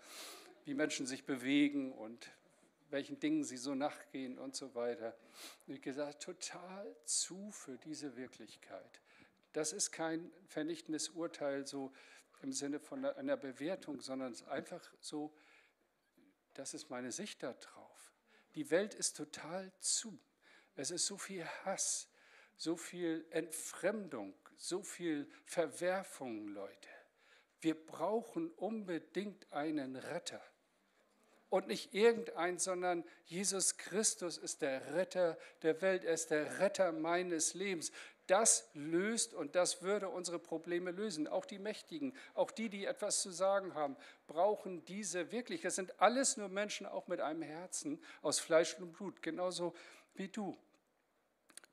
wie 0.63 0.73
Menschen 0.73 1.05
sich 1.05 1.25
bewegen 1.25 1.91
und 1.91 2.31
welchen 2.89 3.19
Dingen 3.19 3.43
sie 3.43 3.57
so 3.57 3.75
nachgehen 3.75 4.39
und 4.39 4.55
so 4.55 4.73
weiter. 4.73 5.15
Und 5.67 5.75
ich 5.75 5.81
gesagt, 5.81 6.23
total 6.23 6.95
zu 7.05 7.51
für 7.51 7.77
diese 7.77 8.15
Wirklichkeit. 8.15 9.01
Das 9.53 9.71
ist 9.71 9.91
kein 9.91 10.31
vernichtendes 10.47 11.09
Urteil 11.09 11.65
so 11.67 11.93
im 12.41 12.51
Sinne 12.51 12.79
von 12.79 13.05
einer 13.05 13.37
Bewertung, 13.37 14.01
sondern 14.01 14.31
es 14.31 14.41
ist 14.41 14.47
einfach 14.47 14.81
so 14.99 15.33
Das 16.53 16.73
ist 16.73 16.89
meine 16.89 17.11
Sicht 17.11 17.43
darauf. 17.43 18.13
Die 18.55 18.71
Welt 18.71 18.93
ist 18.93 19.17
total 19.17 19.71
zu. 19.79 20.17
Es 20.75 20.89
ist 20.89 21.05
so 21.05 21.17
viel 21.17 21.45
Hass, 21.65 22.09
so 22.57 22.75
viel 22.75 23.25
Entfremdung, 23.29 24.33
so 24.57 24.81
viel 24.81 25.29
Verwerfung, 25.43 26.47
Leute. 26.47 26.89
Wir 27.61 27.75
brauchen 27.75 28.49
unbedingt 28.51 29.51
einen 29.51 29.95
Retter. 29.95 30.41
Und 31.49 31.67
nicht 31.67 31.93
irgendein, 31.93 32.59
sondern 32.59 33.03
Jesus 33.25 33.77
Christus 33.77 34.37
ist 34.37 34.61
der 34.61 34.93
Retter 34.95 35.37
der 35.61 35.81
Welt. 35.81 36.03
Er 36.03 36.13
ist 36.13 36.31
der 36.31 36.59
Retter 36.59 36.91
meines 36.91 37.53
Lebens. 37.53 37.91
Das 38.27 38.69
löst 38.73 39.35
und 39.35 39.55
das 39.55 39.83
würde 39.83 40.09
unsere 40.09 40.39
Probleme 40.39 40.91
lösen. 40.91 41.27
Auch 41.27 41.45
die 41.45 41.59
Mächtigen, 41.59 42.13
auch 42.33 42.49
die, 42.49 42.69
die 42.69 42.85
etwas 42.85 43.21
zu 43.21 43.29
sagen 43.29 43.75
haben, 43.75 43.95
brauchen 44.27 44.83
diese 44.85 45.31
wirklich. 45.31 45.63
Es 45.63 45.75
sind 45.75 46.01
alles 46.01 46.35
nur 46.35 46.49
Menschen, 46.49 46.87
auch 46.87 47.07
mit 47.07 47.21
einem 47.21 47.43
Herzen 47.43 48.03
aus 48.21 48.39
Fleisch 48.39 48.77
und 48.79 48.93
Blut, 48.93 49.21
genauso 49.21 49.75
wie 50.15 50.27
du. 50.27 50.57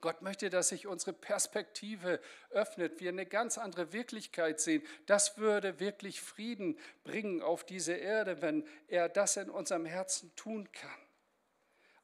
Gott 0.02 0.20
möchte, 0.20 0.50
dass 0.50 0.68
sich 0.68 0.86
unsere 0.86 1.14
Perspektive 1.14 2.20
öffnet, 2.50 3.00
wir 3.00 3.08
eine 3.08 3.24
ganz 3.24 3.56
andere 3.56 3.92
Wirklichkeit 3.92 4.60
sehen. 4.60 4.82
Das 5.06 5.38
würde 5.38 5.80
wirklich 5.80 6.20
Frieden 6.20 6.78
bringen 7.04 7.40
auf 7.40 7.64
diese 7.64 7.94
Erde, 7.94 8.42
wenn 8.42 8.66
er 8.88 9.08
das 9.08 9.38
in 9.38 9.48
unserem 9.48 9.86
Herzen 9.86 10.34
tun 10.36 10.70
kann. 10.72 10.90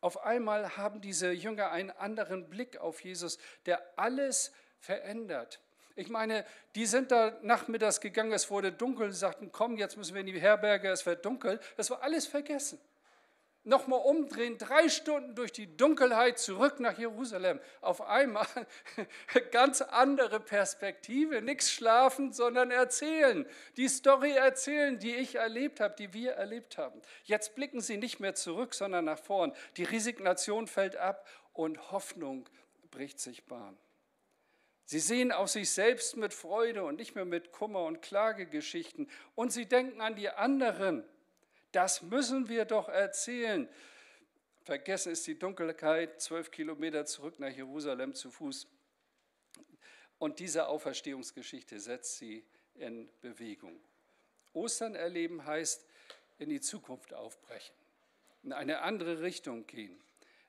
Auf 0.01 0.25
einmal 0.25 0.77
haben 0.77 1.01
diese 1.01 1.33
Jünger 1.33 1.73
einen 1.73 1.91
anderen 1.91 2.49
Blick 2.49 2.79
auf 2.79 3.03
Jesus, 3.03 3.37
der 3.67 3.83
alles 3.99 4.53
verändert. 4.79 5.61
Ich 5.97 6.09
meine, 6.09 6.47
die 6.77 6.87
sind 6.87 7.11
da 7.11 7.37
nachmittags 7.43 8.01
gegangen, 8.01 8.33
es 8.33 8.49
wurde 8.49 8.71
dunkel, 8.71 9.13
sagten, 9.13 9.51
komm, 9.51 9.77
jetzt 9.77 9.97
müssen 9.97 10.15
wir 10.15 10.21
in 10.21 10.29
die 10.29 10.41
Herberge, 10.41 10.89
es 10.89 11.05
wird 11.05 11.25
dunkel. 11.25 11.59
Das 11.77 11.91
war 11.91 12.03
alles 12.03 12.29
vergessen 12.29 12.79
nochmal 13.69 14.01
umdrehen, 14.01 14.59
drei 14.59 14.89
Stunden 14.89 15.35
durch 15.35 15.53
die 15.53 15.77
Dunkelheit 15.77 16.39
zurück 16.39 16.81
nach 16.81 16.99
Jerusalem. 16.99 17.61
Auf 17.81 18.01
einmal 18.01 18.47
ganz 19.53 19.83
andere 19.83 20.41
Perspektive, 20.41 21.43
nichts 21.43 21.71
schlafen, 21.71 22.33
sondern 22.33 22.71
erzählen. 22.71 23.47
Die 23.77 23.89
Story 23.89 24.33
erzählen, 24.33 24.99
die 24.99 25.15
ich 25.15 25.37
erlebt 25.37 25.81
habe, 25.81 25.95
die 25.97 26.13
wir 26.13 26.33
erlebt 26.33 26.79
haben. 26.79 27.01
Jetzt 27.25 27.55
blicken 27.55 27.81
sie 27.81 27.99
nicht 27.99 28.19
mehr 28.19 28.35
zurück, 28.35 28.75
sondern 28.75 29.05
nach 29.05 29.19
vorn. 29.19 29.53
Die 29.77 29.85
Resignation 29.85 30.67
fällt 30.67 30.97
ab 30.97 31.27
und 31.53 31.93
Hoffnung 31.93 32.49
bricht 32.91 33.21
sich 33.21 33.47
Bahn. 33.47 33.77
Sie 34.85 35.01
sehen 35.01 35.33
auf 35.33 35.51
sich 35.51 35.71
selbst 35.71 36.17
mit 36.17 36.33
Freude 36.33 36.83
und 36.83 36.97
nicht 36.97 37.15
mehr 37.15 37.27
mit 37.27 37.53
Kummer 37.53 37.85
und 37.85 38.01
Klagegeschichten. 38.01 39.11
Und 39.35 39.53
sie 39.53 39.67
denken 39.67 40.01
an 40.01 40.17
die 40.17 40.31
anderen 40.31 41.05
das 41.73 42.03
müssen 42.03 42.49
wir 42.49 42.65
doch 42.65 42.89
erzählen. 42.89 43.69
Vergessen 44.63 45.13
ist 45.13 45.27
die 45.27 45.39
Dunkelheit, 45.39 46.21
zwölf 46.21 46.51
Kilometer 46.51 47.07
zurück 47.07 47.39
nach 47.39 47.55
Jerusalem 47.55 48.15
zu 48.15 48.31
Fuß. 48.31 48.67
Und 50.19 50.41
diese 50.41 50.69
Auferstehungsgeschichte 50.69 51.81
setzt 51.81 52.19
sie 52.19 52.45
in 52.75 53.09
Bewegung. 53.21 53.79
Ostern 54.53 54.95
erleben 54.95 55.45
heißt 55.45 55.87
in 56.39 56.49
die 56.49 56.61
Zukunft 56.61 57.15
aufbrechen, 57.15 57.75
in 58.43 58.53
eine 58.53 58.83
andere 58.83 59.23
Richtung 59.23 59.67
gehen. 59.67 59.99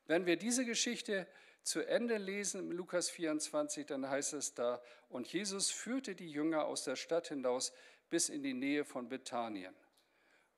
Wenn 0.08 0.26
wir 0.26 0.38
diese 0.38 0.66
Geschichte 0.66 1.28
zu 1.64 1.82
Ende 1.82 2.18
lesen 2.18 2.62
im 2.62 2.72
Lukas 2.72 3.10
24, 3.10 3.86
dann 3.86 4.10
heißt 4.10 4.34
es 4.34 4.54
da, 4.54 4.82
und 5.10 5.32
Jesus 5.32 5.70
führte 5.70 6.16
die 6.16 6.32
Jünger 6.32 6.66
aus 6.66 6.84
der 6.84 6.96
Stadt 6.96 7.28
hinaus 7.28 7.74
bis 8.10 8.30
in 8.30 8.42
die 8.42 8.54
Nähe 8.54 8.86
von 8.86 9.08
Bethanien. 9.08 9.76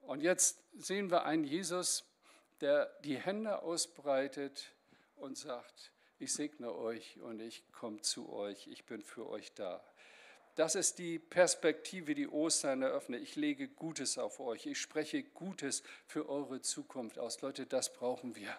Und 0.02 0.22
jetzt 0.22 0.60
sehen 0.78 1.12
wir 1.12 1.26
einen 1.26 1.44
Jesus, 1.44 2.04
der 2.60 2.86
die 3.04 3.18
Hände 3.18 3.62
ausbreitet 3.62 4.72
und 5.16 5.38
sagt, 5.38 5.92
ich 6.20 6.34
segne 6.34 6.74
euch 6.74 7.20
und 7.22 7.40
ich 7.40 7.64
komme 7.72 8.02
zu 8.02 8.32
euch, 8.32 8.68
ich 8.68 8.86
bin 8.86 9.02
für 9.02 9.28
euch 9.28 9.54
da. 9.54 9.84
Das 10.56 10.76
ist 10.76 11.00
die 11.00 11.18
Perspektive, 11.18 12.14
die 12.14 12.28
Ostern 12.28 12.82
eröffnet. 12.82 13.22
Ich 13.22 13.36
lege 13.36 13.68
Gutes 13.70 14.18
auf 14.18 14.40
euch, 14.40 14.66
ich 14.66 14.80
spreche 14.80 15.24
Gutes 15.24 15.82
für 16.06 16.30
eure 16.30 16.62
Zukunft 16.62 17.18
aus. 17.18 17.42
Leute, 17.42 17.66
das 17.66 17.94
brauchen 17.94 18.36
wir. 18.36 18.56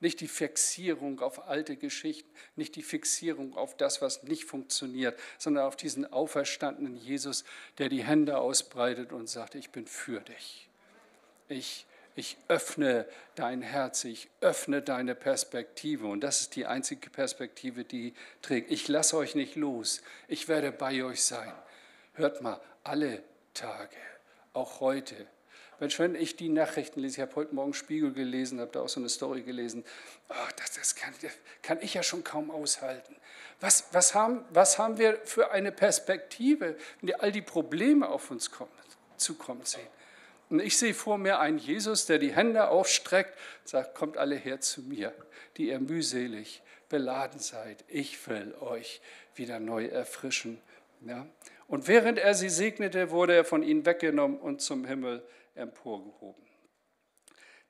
Nicht 0.00 0.20
die 0.20 0.28
Fixierung 0.28 1.20
auf 1.20 1.46
alte 1.46 1.76
Geschichten, 1.76 2.30
nicht 2.56 2.74
die 2.76 2.82
Fixierung 2.82 3.54
auf 3.54 3.76
das, 3.76 4.00
was 4.00 4.22
nicht 4.22 4.44
funktioniert, 4.44 5.18
sondern 5.38 5.64
auf 5.64 5.76
diesen 5.76 6.10
auferstandenen 6.10 6.96
Jesus, 6.96 7.44
der 7.78 7.90
die 7.90 8.02
Hände 8.02 8.38
ausbreitet 8.38 9.12
und 9.12 9.28
sagt, 9.28 9.54
ich 9.54 9.70
bin 9.70 9.86
für 9.86 10.20
dich. 10.20 10.68
Ich, 11.48 11.86
ich 12.16 12.38
öffne 12.48 13.06
dein 13.34 13.60
Herz, 13.60 14.04
ich 14.04 14.30
öffne 14.40 14.80
deine 14.80 15.14
Perspektive. 15.14 16.06
Und 16.06 16.20
das 16.22 16.40
ist 16.40 16.56
die 16.56 16.64
einzige 16.64 17.10
Perspektive, 17.10 17.84
die 17.84 18.14
trägt. 18.40 18.70
Ich 18.70 18.88
lasse 18.88 19.16
euch 19.18 19.34
nicht 19.34 19.54
los. 19.54 20.00
Ich 20.28 20.48
werde 20.48 20.72
bei 20.72 21.04
euch 21.04 21.22
sein. 21.22 21.52
Hört 22.14 22.40
mal, 22.40 22.60
alle 22.84 23.22
Tage, 23.52 23.96
auch 24.54 24.80
heute, 24.80 25.26
Mensch, 25.80 25.98
wenn 25.98 26.14
ich 26.14 26.36
die 26.36 26.50
Nachrichten 26.50 27.00
lese, 27.00 27.16
ich 27.16 27.20
habe 27.22 27.34
heute 27.36 27.54
Morgen 27.54 27.72
Spiegel 27.72 28.12
gelesen, 28.12 28.60
habe 28.60 28.70
da 28.70 28.82
auch 28.82 28.88
so 28.88 29.00
eine 29.00 29.08
Story 29.08 29.42
gelesen, 29.42 29.82
oh, 30.28 30.34
das, 30.56 30.72
das, 30.72 30.94
kann, 30.94 31.14
das, 31.22 31.32
kann, 31.62 31.78
ich 31.80 31.94
ja 31.94 32.02
schon 32.02 32.22
kaum 32.22 32.50
aushalten. 32.50 33.16
Was, 33.60 33.86
was, 33.92 34.14
haben, 34.14 34.44
was 34.50 34.78
haben 34.78 34.98
wir 34.98 35.18
für 35.24 35.50
eine 35.50 35.72
Perspektive, 35.72 36.76
wenn 37.00 37.06
die, 37.06 37.14
all 37.14 37.32
die 37.32 37.42
Probleme 37.42 38.08
auf 38.08 38.30
uns 38.30 38.50
kommen, 38.50 38.70
zukommen 39.16 39.64
sehen? 39.64 39.88
Und 40.50 40.60
ich 40.60 40.76
sehe 40.76 40.94
vor 40.94 41.16
mir 41.16 41.38
einen 41.38 41.58
Jesus, 41.58 42.06
der 42.06 42.18
die 42.18 42.34
Hände 42.34 42.68
aufstreckt, 42.68 43.38
sagt, 43.64 43.94
kommt 43.94 44.18
alle 44.18 44.36
her 44.36 44.60
zu 44.60 44.82
mir, 44.82 45.14
die 45.56 45.68
ihr 45.68 45.80
mühselig 45.80 46.62
beladen 46.88 47.38
seid. 47.38 47.84
Ich 47.88 48.28
will 48.28 48.54
euch 48.60 49.00
wieder 49.34 49.60
neu 49.60 49.86
erfrischen. 49.86 50.60
Ja? 51.06 51.26
Und 51.68 51.88
während 51.88 52.18
er 52.18 52.34
sie 52.34 52.48
segnete, 52.50 53.10
wurde 53.10 53.34
er 53.34 53.44
von 53.44 53.62
ihnen 53.62 53.86
weggenommen 53.86 54.38
und 54.38 54.60
zum 54.60 54.84
Himmel 54.84 55.22
emporgehoben. 55.54 56.50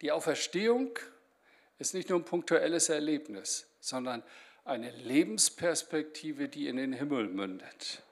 Die 0.01 0.12
Auferstehung 0.12 0.99
ist 1.79 1.95
nicht 1.95 2.09
nur 2.09 2.21
ein 2.21 2.25
punktuelles 2.25 2.88
Erlebnis, 2.88 3.66
sondern 3.81 4.23
eine 4.64 4.90
Lebensperspektive, 4.90 6.49
die 6.49 6.69
in 6.69 6.77
den 6.77 6.93
Himmel 6.93 7.29
mündet. 7.29 8.03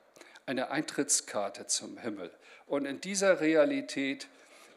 Eine 0.47 0.71
Eintrittskarte 0.71 1.67
zum 1.67 1.99
Himmel. 1.99 2.31
Und 2.67 2.85
in 2.87 3.01
dieser 3.01 3.41
Realität 3.41 4.29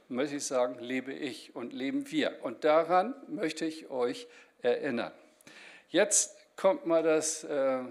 möchte 0.09 0.37
ich 0.37 0.45
sagen, 0.45 0.79
lebe 0.79 1.13
ich 1.13 1.55
und 1.55 1.73
leben 1.73 2.11
wir. 2.11 2.43
Und 2.43 2.63
daran 2.63 3.15
möchte 3.27 3.65
ich 3.65 3.89
euch 3.89 4.27
erinnern. 4.61 5.13
Jetzt 5.89 6.35
kommt 6.55 6.85
mal 6.85 7.03
das 7.03 7.43
äh, 7.43 7.83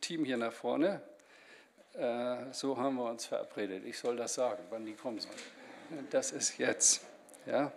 Team 0.00 0.24
hier 0.24 0.36
nach 0.36 0.52
vorne. 0.52 1.00
Äh, 1.94 2.52
so 2.52 2.76
haben 2.76 2.96
wir 2.96 3.08
uns 3.08 3.26
verabredet. 3.26 3.84
Ich 3.84 3.98
soll 3.98 4.16
das 4.16 4.34
sagen, 4.34 4.62
wann 4.70 4.84
die 4.84 4.94
kommen 4.94 5.18
sollen 5.18 5.34
das 6.10 6.32
ist 6.32 6.58
jetzt. 6.58 7.04
Ja. 7.46 7.72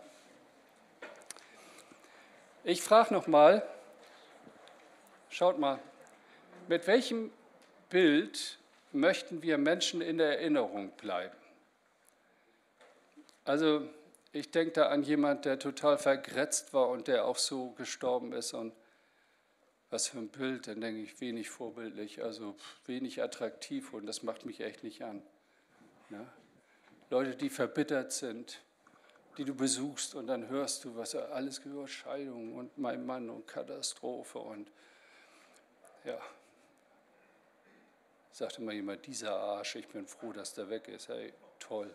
Ich 2.63 2.81
frage 2.81 3.13
nochmal, 3.13 3.67
schaut 5.29 5.59
mal, 5.59 5.79
mit 6.67 6.87
welchem 6.87 7.31
Bild 7.89 8.59
möchten 8.91 9.41
wir 9.41 9.57
Menschen 9.57 10.01
in 10.01 10.17
der 10.17 10.39
Erinnerung 10.39 10.91
bleiben? 10.91 11.35
Also 13.45 13.89
ich 14.31 14.51
denke 14.51 14.73
da 14.73 14.89
an 14.89 15.03
jemand, 15.03 15.45
der 15.45 15.57
total 15.57 15.97
vergrätzt 15.97 16.73
war 16.73 16.89
und 16.89 17.07
der 17.07 17.25
auch 17.25 17.37
so 17.37 17.71
gestorben 17.71 18.33
ist. 18.33 18.53
Und 18.53 18.73
was 19.89 20.07
für 20.07 20.19
ein 20.19 20.29
Bild, 20.29 20.67
dann 20.67 20.81
denke 20.81 21.01
ich, 21.01 21.19
wenig 21.19 21.49
vorbildlich, 21.49 22.23
also 22.23 22.55
wenig 22.85 23.23
attraktiv 23.23 23.93
und 23.93 24.05
das 24.05 24.21
macht 24.21 24.45
mich 24.45 24.61
echt 24.61 24.83
nicht 24.83 25.01
an. 25.01 25.23
Ja? 26.11 26.25
Leute, 27.09 27.35
die 27.35 27.49
verbittert 27.49 28.11
sind, 28.11 28.59
die 29.37 29.45
du 29.45 29.55
besuchst 29.55 30.13
und 30.13 30.27
dann 30.27 30.47
hörst 30.47 30.83
du, 30.85 30.95
was 30.95 31.15
er 31.15 31.33
alles 31.33 31.61
gehört, 31.61 31.89
Scheidung 31.89 32.53
und 32.53 32.77
mein 32.77 33.05
Mann 33.05 33.29
und 33.29 33.47
Katastrophe 33.47 34.37
und 34.37 34.69
ja, 36.05 36.19
sagte 38.31 38.61
mal 38.61 38.73
jemand, 38.73 39.07
dieser 39.07 39.35
Arsch, 39.35 39.75
ich 39.75 39.87
bin 39.87 40.07
froh, 40.07 40.33
dass 40.33 40.53
der 40.53 40.69
weg 40.69 40.87
ist, 40.87 41.09
hey, 41.09 41.33
toll. 41.59 41.93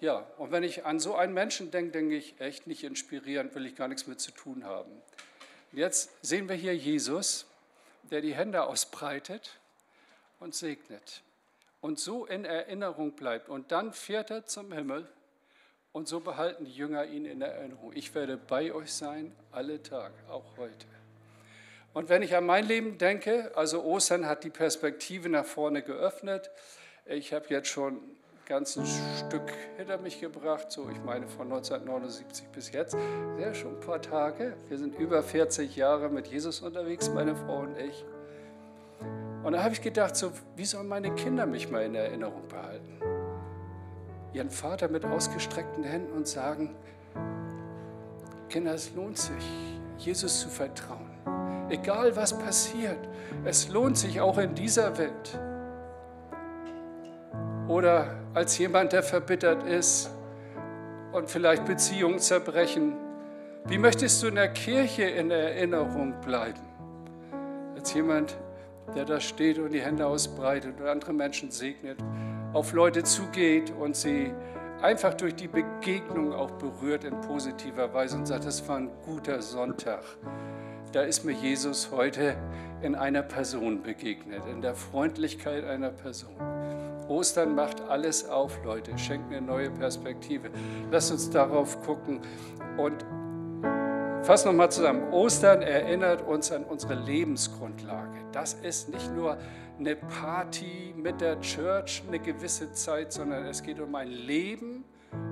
Ja, 0.00 0.26
und 0.38 0.52
wenn 0.52 0.62
ich 0.62 0.84
an 0.84 1.00
so 1.00 1.16
einen 1.16 1.34
Menschen 1.34 1.70
denke, 1.70 1.92
denke 1.92 2.16
ich, 2.16 2.40
echt 2.40 2.66
nicht 2.66 2.84
inspirierend, 2.84 3.54
will 3.54 3.66
ich 3.66 3.74
gar 3.74 3.88
nichts 3.88 4.06
mit 4.06 4.20
zu 4.20 4.30
tun 4.30 4.64
haben. 4.64 4.90
Jetzt 5.72 6.10
sehen 6.22 6.48
wir 6.48 6.56
hier 6.56 6.76
Jesus, 6.76 7.46
der 8.10 8.20
die 8.20 8.34
Hände 8.34 8.64
ausbreitet 8.64 9.58
und 10.38 10.54
segnet 10.54 11.22
und 11.82 11.98
so 11.98 12.24
in 12.24 12.46
Erinnerung 12.46 13.12
bleibt. 13.12 13.50
Und 13.50 13.70
dann 13.72 13.92
fährt 13.92 14.30
er 14.30 14.46
zum 14.46 14.72
Himmel 14.72 15.06
und 15.92 16.08
so 16.08 16.20
behalten 16.20 16.64
die 16.64 16.72
Jünger 16.72 17.04
ihn 17.04 17.26
in 17.26 17.42
Erinnerung. 17.42 17.92
Ich 17.94 18.14
werde 18.14 18.38
bei 18.38 18.72
euch 18.72 18.94
sein, 18.94 19.32
alle 19.50 19.82
Tage, 19.82 20.14
auch 20.30 20.56
heute. 20.56 20.86
Und 21.92 22.08
wenn 22.08 22.22
ich 22.22 22.34
an 22.34 22.46
mein 22.46 22.66
Leben 22.66 22.96
denke, 22.96 23.52
also 23.54 23.84
Ostern 23.84 24.24
hat 24.24 24.44
die 24.44 24.50
Perspektive 24.50 25.28
nach 25.28 25.44
vorne 25.44 25.82
geöffnet. 25.82 26.50
Ich 27.04 27.34
habe 27.34 27.46
jetzt 27.48 27.68
schon 27.68 28.00
ganzen 28.46 28.84
Stück 28.86 29.52
hinter 29.76 29.98
mich 29.98 30.20
gebracht, 30.20 30.70
so 30.70 30.88
ich 30.88 31.00
meine 31.02 31.28
von 31.28 31.52
1979 31.52 32.48
bis 32.48 32.72
jetzt. 32.72 32.96
Ja, 33.38 33.54
schon 33.54 33.74
ein 33.74 33.80
paar 33.80 34.00
Tage. 34.00 34.56
Wir 34.68 34.78
sind 34.78 34.98
über 34.98 35.22
40 35.22 35.76
Jahre 35.76 36.08
mit 36.08 36.28
Jesus 36.28 36.60
unterwegs, 36.60 37.10
meine 37.10 37.36
Frau 37.36 37.60
und 37.60 37.76
ich. 37.78 38.04
Und 39.42 39.52
da 39.52 39.62
habe 39.62 39.74
ich 39.74 39.82
gedacht, 39.82 40.16
so, 40.16 40.30
wie 40.56 40.64
sollen 40.64 40.86
meine 40.86 41.14
Kinder 41.14 41.46
mich 41.46 41.70
mal 41.70 41.82
in 41.82 41.94
Erinnerung 41.94 42.46
behalten? 42.48 43.00
Ihren 44.32 44.50
Vater 44.50 44.88
mit 44.88 45.04
ausgestreckten 45.04 45.84
Händen 45.84 46.12
und 46.12 46.26
sagen, 46.28 46.74
Kinder, 48.48 48.74
es 48.74 48.94
lohnt 48.94 49.18
sich, 49.18 49.44
Jesus 49.98 50.40
zu 50.40 50.48
vertrauen. 50.48 51.10
Egal 51.70 52.14
was 52.16 52.38
passiert, 52.38 52.98
es 53.44 53.68
lohnt 53.68 53.98
sich 53.98 54.20
auch 54.20 54.38
in 54.38 54.54
dieser 54.54 54.96
Welt. 54.98 55.38
Oder 57.66 58.14
als 58.34 58.58
jemand, 58.58 58.92
der 58.92 59.02
verbittert 59.02 59.66
ist 59.66 60.10
und 61.12 61.30
vielleicht 61.30 61.64
Beziehungen 61.64 62.18
zerbrechen. 62.18 62.94
Wie 63.66 63.78
möchtest 63.78 64.22
du 64.22 64.28
in 64.28 64.34
der 64.34 64.52
Kirche 64.52 65.04
in 65.04 65.30
Erinnerung 65.30 66.20
bleiben? 66.20 66.60
Als 67.74 67.94
jemand, 67.94 68.36
der 68.94 69.04
da 69.04 69.20
steht 69.20 69.58
und 69.58 69.72
die 69.72 69.80
Hände 69.80 70.06
ausbreitet 70.06 70.80
und 70.80 70.86
andere 70.86 71.12
Menschen 71.12 71.50
segnet, 71.50 71.98
auf 72.52 72.72
Leute 72.72 73.02
zugeht 73.02 73.72
und 73.78 73.96
sie 73.96 74.32
einfach 74.82 75.14
durch 75.14 75.34
die 75.34 75.48
Begegnung 75.48 76.32
auch 76.32 76.50
berührt 76.52 77.04
in 77.04 77.20
positiver 77.20 77.94
Weise 77.94 78.16
und 78.16 78.26
sagt, 78.26 78.44
das 78.44 78.66
war 78.68 78.76
ein 78.76 78.90
guter 79.04 79.40
Sonntag. 79.40 80.02
Da 80.92 81.02
ist 81.02 81.24
mir 81.24 81.32
Jesus 81.32 81.90
heute 81.90 82.36
in 82.82 82.94
einer 82.94 83.22
Person 83.22 83.82
begegnet, 83.82 84.42
in 84.50 84.60
der 84.60 84.74
Freundlichkeit 84.74 85.64
einer 85.64 85.90
Person. 85.90 86.34
Ostern 87.08 87.54
macht 87.54 87.80
alles 87.88 88.28
auf, 88.28 88.62
Leute, 88.64 88.96
schenkt 88.98 89.32
eine 89.32 89.44
neue 89.44 89.70
Perspektive. 89.70 90.50
Lasst 90.90 91.12
uns 91.12 91.30
darauf 91.30 91.80
gucken 91.82 92.20
und 92.76 93.04
fassen 94.22 94.48
nochmal 94.48 94.70
zusammen. 94.70 95.12
Ostern 95.12 95.62
erinnert 95.62 96.22
uns 96.22 96.52
an 96.52 96.64
unsere 96.64 96.94
Lebensgrundlage. 96.94 98.18
Das 98.32 98.54
ist 98.54 98.88
nicht 98.88 99.14
nur 99.14 99.36
eine 99.78 99.96
Party 99.96 100.94
mit 100.96 101.20
der 101.20 101.40
Church 101.40 102.02
eine 102.06 102.18
gewisse 102.18 102.72
Zeit, 102.72 103.12
sondern 103.12 103.46
es 103.46 103.62
geht 103.62 103.80
um 103.80 103.94
ein 103.94 104.08
Leben 104.08 104.84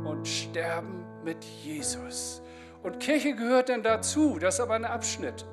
und 0.04 0.26
Sterben 0.26 1.04
mit 1.24 1.44
Jesus. 1.44 2.42
Und 2.82 2.98
Kirche 2.98 3.34
gehört 3.34 3.68
dann 3.68 3.82
dazu, 3.82 4.38
das 4.38 4.54
ist 4.54 4.60
aber 4.60 4.74
ein 4.74 4.84
Abschnitt. 4.84 5.44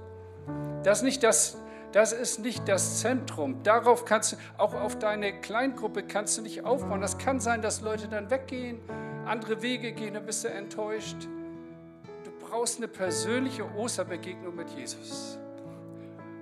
Das 0.83 1.03
nicht 1.03 1.23
das 1.23 1.57
das 1.93 2.11
ist 2.11 2.39
nicht 2.39 2.67
das 2.67 2.99
Zentrum. 2.99 3.63
Darauf 3.63 4.03
kannst 4.03 4.33
du, 4.33 4.37
auch 4.57 4.73
auf 4.73 4.99
deine 4.99 5.39
Kleingruppe 5.39 6.03
kannst 6.03 6.37
du 6.37 6.41
nicht 6.41 6.65
aufbauen. 6.65 6.99
Das 6.99 7.17
kann 7.17 7.39
sein, 7.39 7.61
dass 7.61 7.81
Leute 7.81 8.09
dann 8.09 8.29
weggehen, 8.29 8.79
andere 9.25 9.61
Wege 9.61 9.93
gehen, 9.93 10.13
dann 10.13 10.25
bist 10.25 10.43
du 10.43 10.49
enttäuscht. 10.49 11.15
Brauchst 12.49 12.77
eine 12.77 12.87
persönliche 12.87 13.65
Osterbegegnung 13.75 14.55
mit 14.55 14.69
Jesus. 14.69 15.37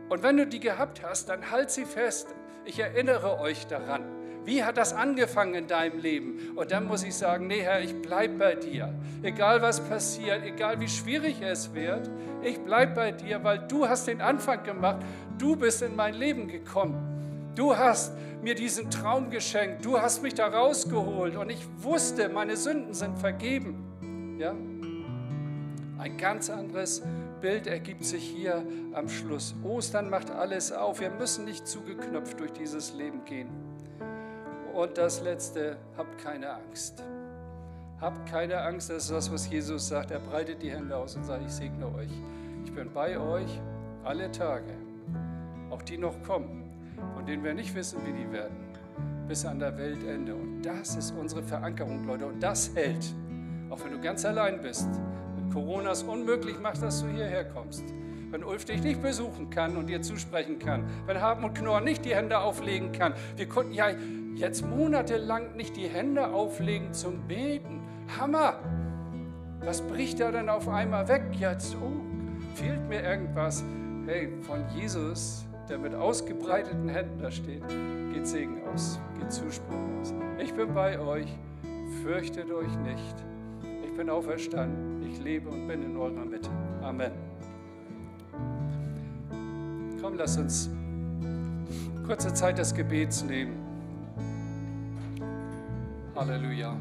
Und 0.07 0.21
wenn 0.21 0.37
du 0.37 0.45
die 0.45 0.59
gehabt 0.59 1.01
hast, 1.01 1.29
dann 1.29 1.49
halt 1.49 1.71
sie 1.71 1.85
fest. 1.85 2.27
Ich 2.63 2.79
erinnere 2.79 3.39
euch 3.39 3.65
daran. 3.65 4.03
Wie 4.43 4.63
hat 4.63 4.77
das 4.77 4.93
angefangen 4.93 5.55
in 5.55 5.67
deinem 5.67 5.99
Leben? 5.99 6.51
Und 6.55 6.71
dann 6.71 6.85
muss 6.85 7.01
ich 7.03 7.15
sagen, 7.15 7.47
nee 7.47 7.61
Herr, 7.61 7.81
ich 7.81 7.99
bleibe 8.03 8.37
bei 8.37 8.53
dir. 8.53 8.93
Egal 9.23 9.63
was 9.63 9.81
passiert, 9.81 10.43
egal 10.43 10.79
wie 10.79 10.87
schwierig 10.87 11.41
es 11.41 11.73
wird, 11.73 12.11
ich 12.43 12.59
bleibe 12.59 12.93
bei 12.93 13.11
dir, 13.11 13.43
weil 13.43 13.67
du 13.67 13.89
hast 13.89 14.07
den 14.07 14.21
Anfang 14.21 14.63
gemacht. 14.63 14.97
Du 15.39 15.55
bist 15.55 15.81
in 15.81 15.95
mein 15.95 16.13
Leben 16.13 16.47
gekommen. 16.47 17.51
Du 17.55 17.75
hast 17.75 18.13
mir 18.43 18.53
diesen 18.53 18.91
Traum 18.91 19.31
geschenkt. 19.31 19.83
Du 19.83 19.99
hast 19.99 20.21
mich 20.21 20.35
da 20.35 20.45
rausgeholt 20.45 21.35
und 21.35 21.49
ich 21.49 21.65
wusste, 21.77 22.29
meine 22.29 22.55
Sünden 22.55 22.93
sind 22.93 23.17
vergeben. 23.17 24.37
Ja? 24.39 24.53
Ein 25.97 26.17
ganz 26.17 26.49
anderes 26.49 27.01
Bild 27.39 27.67
ergibt 27.67 28.03
sich 28.03 28.23
hier 28.23 28.63
am 28.93 29.07
Schluss. 29.07 29.55
Ostern 29.63 30.09
macht 30.09 30.29
alles 30.29 30.71
auf. 30.71 30.99
Wir 30.99 31.09
müssen 31.09 31.45
nicht 31.45 31.67
zugeknöpft 31.67 32.39
durch 32.39 32.51
dieses 32.51 32.93
Leben 32.93 33.23
gehen. 33.23 33.49
Und 34.73 34.97
das 34.97 35.21
Letzte, 35.21 35.77
habt 35.97 36.17
keine 36.17 36.53
Angst. 36.53 37.01
Habt 38.01 38.29
keine 38.29 38.61
Angst, 38.61 38.89
das 38.89 39.03
ist 39.03 39.11
das, 39.11 39.31
was 39.31 39.49
Jesus 39.49 39.87
sagt. 39.87 40.11
Er 40.11 40.19
breitet 40.19 40.61
die 40.61 40.69
Hände 40.69 40.97
aus 40.97 41.15
und 41.15 41.23
sagt, 41.23 41.43
ich 41.45 41.51
segne 41.51 41.85
euch. 41.95 42.11
Ich 42.65 42.73
bin 42.73 42.91
bei 42.91 43.17
euch 43.17 43.61
alle 44.03 44.29
Tage, 44.31 44.73
auch 45.69 45.81
die 45.81 45.97
noch 45.97 46.21
kommen, 46.23 46.69
von 47.15 47.25
denen 47.25 47.41
wir 47.43 47.53
nicht 47.53 47.73
wissen, 47.73 47.99
wie 48.05 48.11
die 48.11 48.29
werden, 48.33 48.57
bis 49.29 49.45
an 49.45 49.59
der 49.59 49.77
Weltende. 49.77 50.35
Und 50.35 50.61
das 50.61 50.97
ist 50.97 51.11
unsere 51.11 51.41
Verankerung, 51.41 52.05
Leute. 52.05 52.25
Und 52.25 52.43
das 52.43 52.75
hält, 52.75 53.13
auch 53.69 53.81
wenn 53.81 53.93
du 53.93 54.01
ganz 54.01 54.25
allein 54.25 54.61
bist. 54.61 54.89
Corona 55.51 55.91
es 55.91 56.03
unmöglich 56.03 56.59
macht, 56.59 56.81
dass 56.81 57.01
du 57.01 57.07
hierher 57.07 57.45
kommst. 57.45 57.83
Wenn 58.31 58.43
Ulf 58.43 58.65
dich 58.65 58.81
nicht 58.81 59.01
besuchen 59.01 59.49
kann 59.49 59.77
und 59.77 59.87
dir 59.87 60.01
zusprechen 60.01 60.59
kann. 60.59 60.85
Wenn 61.05 61.21
Hartmut 61.21 61.55
Knorr 61.55 61.81
nicht 61.81 62.03
die 62.05 62.15
Hände 62.15 62.39
auflegen 62.39 62.91
kann. 62.91 63.13
Wir 63.35 63.47
konnten 63.47 63.73
ja 63.73 63.87
jetzt 64.35 64.65
monatelang 64.65 65.55
nicht 65.55 65.77
die 65.77 65.87
Hände 65.87 66.27
auflegen 66.27 66.93
zum 66.93 67.27
Beten. 67.27 67.81
Hammer! 68.19 68.59
Was 69.61 69.81
bricht 69.81 70.19
da 70.19 70.31
denn 70.31 70.49
auf 70.49 70.67
einmal 70.67 71.07
weg 71.07 71.23
jetzt? 71.39 71.75
Oh, 71.81 71.91
fehlt 72.55 72.87
mir 72.87 73.01
irgendwas? 73.01 73.63
Hey, 74.05 74.29
von 74.41 74.63
Jesus, 74.75 75.45
der 75.69 75.79
mit 75.79 75.95
ausgebreiteten 75.95 76.87
Händen 76.89 77.19
da 77.19 77.31
steht, 77.31 77.63
geht 78.13 78.27
Segen 78.27 78.61
aus, 78.71 78.99
geht 79.17 79.31
Zuspruch 79.31 79.73
aus. 79.99 80.13
Ich 80.37 80.53
bin 80.53 80.73
bei 80.73 80.99
euch, 80.99 81.35
fürchtet 82.03 82.51
euch 82.51 82.75
nicht. 82.79 83.15
Bin 83.95 84.09
auferstanden, 84.09 85.09
ich 85.09 85.23
lebe 85.23 85.49
und 85.49 85.67
bin 85.67 85.83
in 85.83 85.95
eurer 85.95 86.25
Mitte. 86.25 86.49
Amen. 86.81 87.11
Komm, 90.01 90.15
lass 90.15 90.37
uns 90.37 90.69
kurze 92.05 92.33
Zeit 92.33 92.57
des 92.59 92.73
Gebets 92.73 93.23
nehmen. 93.23 93.55
Halleluja. 96.15 96.77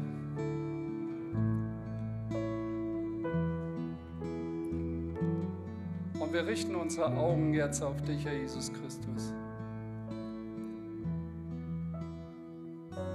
Und 6.19 6.33
wir 6.33 6.45
richten 6.45 6.75
unsere 6.75 7.07
Augen 7.17 7.53
jetzt 7.53 7.81
auf 7.81 8.01
dich, 8.03 8.23
Herr 8.25 8.37
Jesus 8.37 8.71
Christus. 8.71 9.33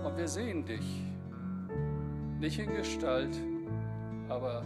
Und 0.05 0.17
wir 0.17 0.29
sehen 0.29 0.65
dich, 0.65 1.05
nicht 2.41 2.59
in 2.59 2.75
Gestalt, 2.75 3.37
aber 4.31 4.65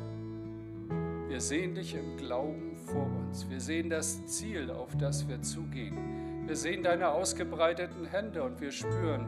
wir 1.28 1.40
sehen 1.40 1.74
dich 1.74 1.94
im 1.94 2.16
Glauben 2.16 2.76
vor 2.76 3.06
uns. 3.06 3.48
Wir 3.50 3.60
sehen 3.60 3.90
das 3.90 4.24
Ziel, 4.26 4.70
auf 4.70 4.96
das 4.96 5.26
wir 5.28 5.42
zugehen. 5.42 6.46
Wir 6.46 6.54
sehen 6.54 6.82
deine 6.82 7.08
ausgebreiteten 7.08 8.04
Hände 8.04 8.42
und 8.44 8.60
wir 8.60 8.70
spüren, 8.70 9.26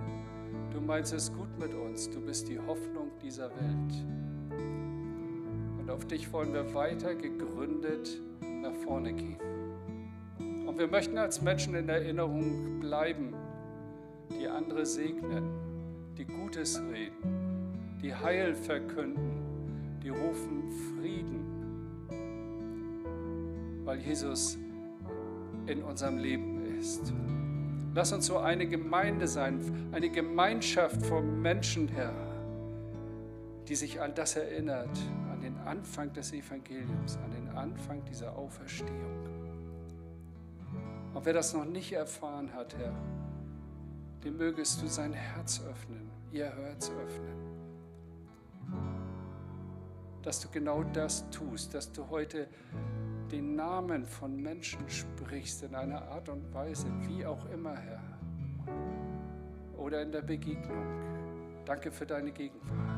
Du 0.76 0.82
meinst 0.82 1.14
es 1.14 1.32
gut 1.32 1.48
mit 1.58 1.72
uns. 1.72 2.10
Du 2.10 2.20
bist 2.20 2.48
die 2.48 2.58
Hoffnung 2.58 3.10
dieser 3.22 3.48
Welt. 3.48 4.04
Und 5.78 5.90
auf 5.90 6.04
dich 6.04 6.30
wollen 6.34 6.52
wir 6.52 6.74
weiter 6.74 7.14
gegründet 7.14 8.20
nach 8.60 8.74
vorne 8.84 9.14
gehen. 9.14 9.38
Und 10.66 10.78
wir 10.78 10.86
möchten 10.86 11.16
als 11.16 11.40
Menschen 11.40 11.74
in 11.74 11.88
Erinnerung 11.88 12.78
bleiben, 12.78 13.32
die 14.38 14.46
andere 14.46 14.84
segnen, 14.84 15.48
die 16.18 16.26
Gutes 16.26 16.78
reden, 16.92 17.98
die 18.02 18.14
Heil 18.14 18.54
verkünden, 18.54 19.35
die 20.06 20.10
rufen 20.10 20.70
Frieden, 20.70 21.42
weil 23.84 23.98
Jesus 23.98 24.56
in 25.66 25.82
unserem 25.82 26.18
Leben 26.18 26.78
ist. 26.78 27.12
Lass 27.92 28.12
uns 28.12 28.26
so 28.26 28.38
eine 28.38 28.68
Gemeinde 28.68 29.26
sein, 29.26 29.88
eine 29.90 30.08
Gemeinschaft 30.08 31.04
von 31.06 31.42
Menschen, 31.42 31.88
Herr, 31.88 32.14
die 33.66 33.74
sich 33.74 34.00
an 34.00 34.14
das 34.14 34.36
erinnert, 34.36 34.96
an 35.32 35.40
den 35.40 35.58
Anfang 35.58 36.12
des 36.12 36.32
Evangeliums, 36.32 37.18
an 37.24 37.32
den 37.32 37.48
Anfang 37.56 38.04
dieser 38.04 38.38
Auferstehung. 38.38 39.26
Und 41.14 41.26
wer 41.26 41.32
das 41.32 41.52
noch 41.52 41.64
nicht 41.64 41.92
erfahren 41.92 42.54
hat, 42.54 42.78
Herr, 42.78 42.94
dem 44.22 44.36
mögest 44.36 44.80
du 44.82 44.86
sein 44.86 45.14
Herz 45.14 45.60
öffnen, 45.68 46.08
ihr 46.30 46.46
Herz 46.46 46.92
öffnen. 46.92 47.45
Dass 50.26 50.40
du 50.40 50.48
genau 50.48 50.82
das 50.82 51.30
tust, 51.30 51.72
dass 51.72 51.92
du 51.92 52.10
heute 52.10 52.48
den 53.30 53.54
Namen 53.54 54.04
von 54.04 54.34
Menschen 54.34 54.80
sprichst 54.90 55.62
in 55.62 55.76
einer 55.76 56.02
Art 56.02 56.28
und 56.28 56.52
Weise, 56.52 56.88
wie 57.02 57.24
auch 57.24 57.48
immer, 57.50 57.76
Herr, 57.76 58.02
oder 59.76 60.02
in 60.02 60.10
der 60.10 60.22
Begegnung. 60.22 60.84
Danke 61.64 61.92
für 61.92 62.06
deine 62.06 62.32
Gegenwart. 62.32 62.95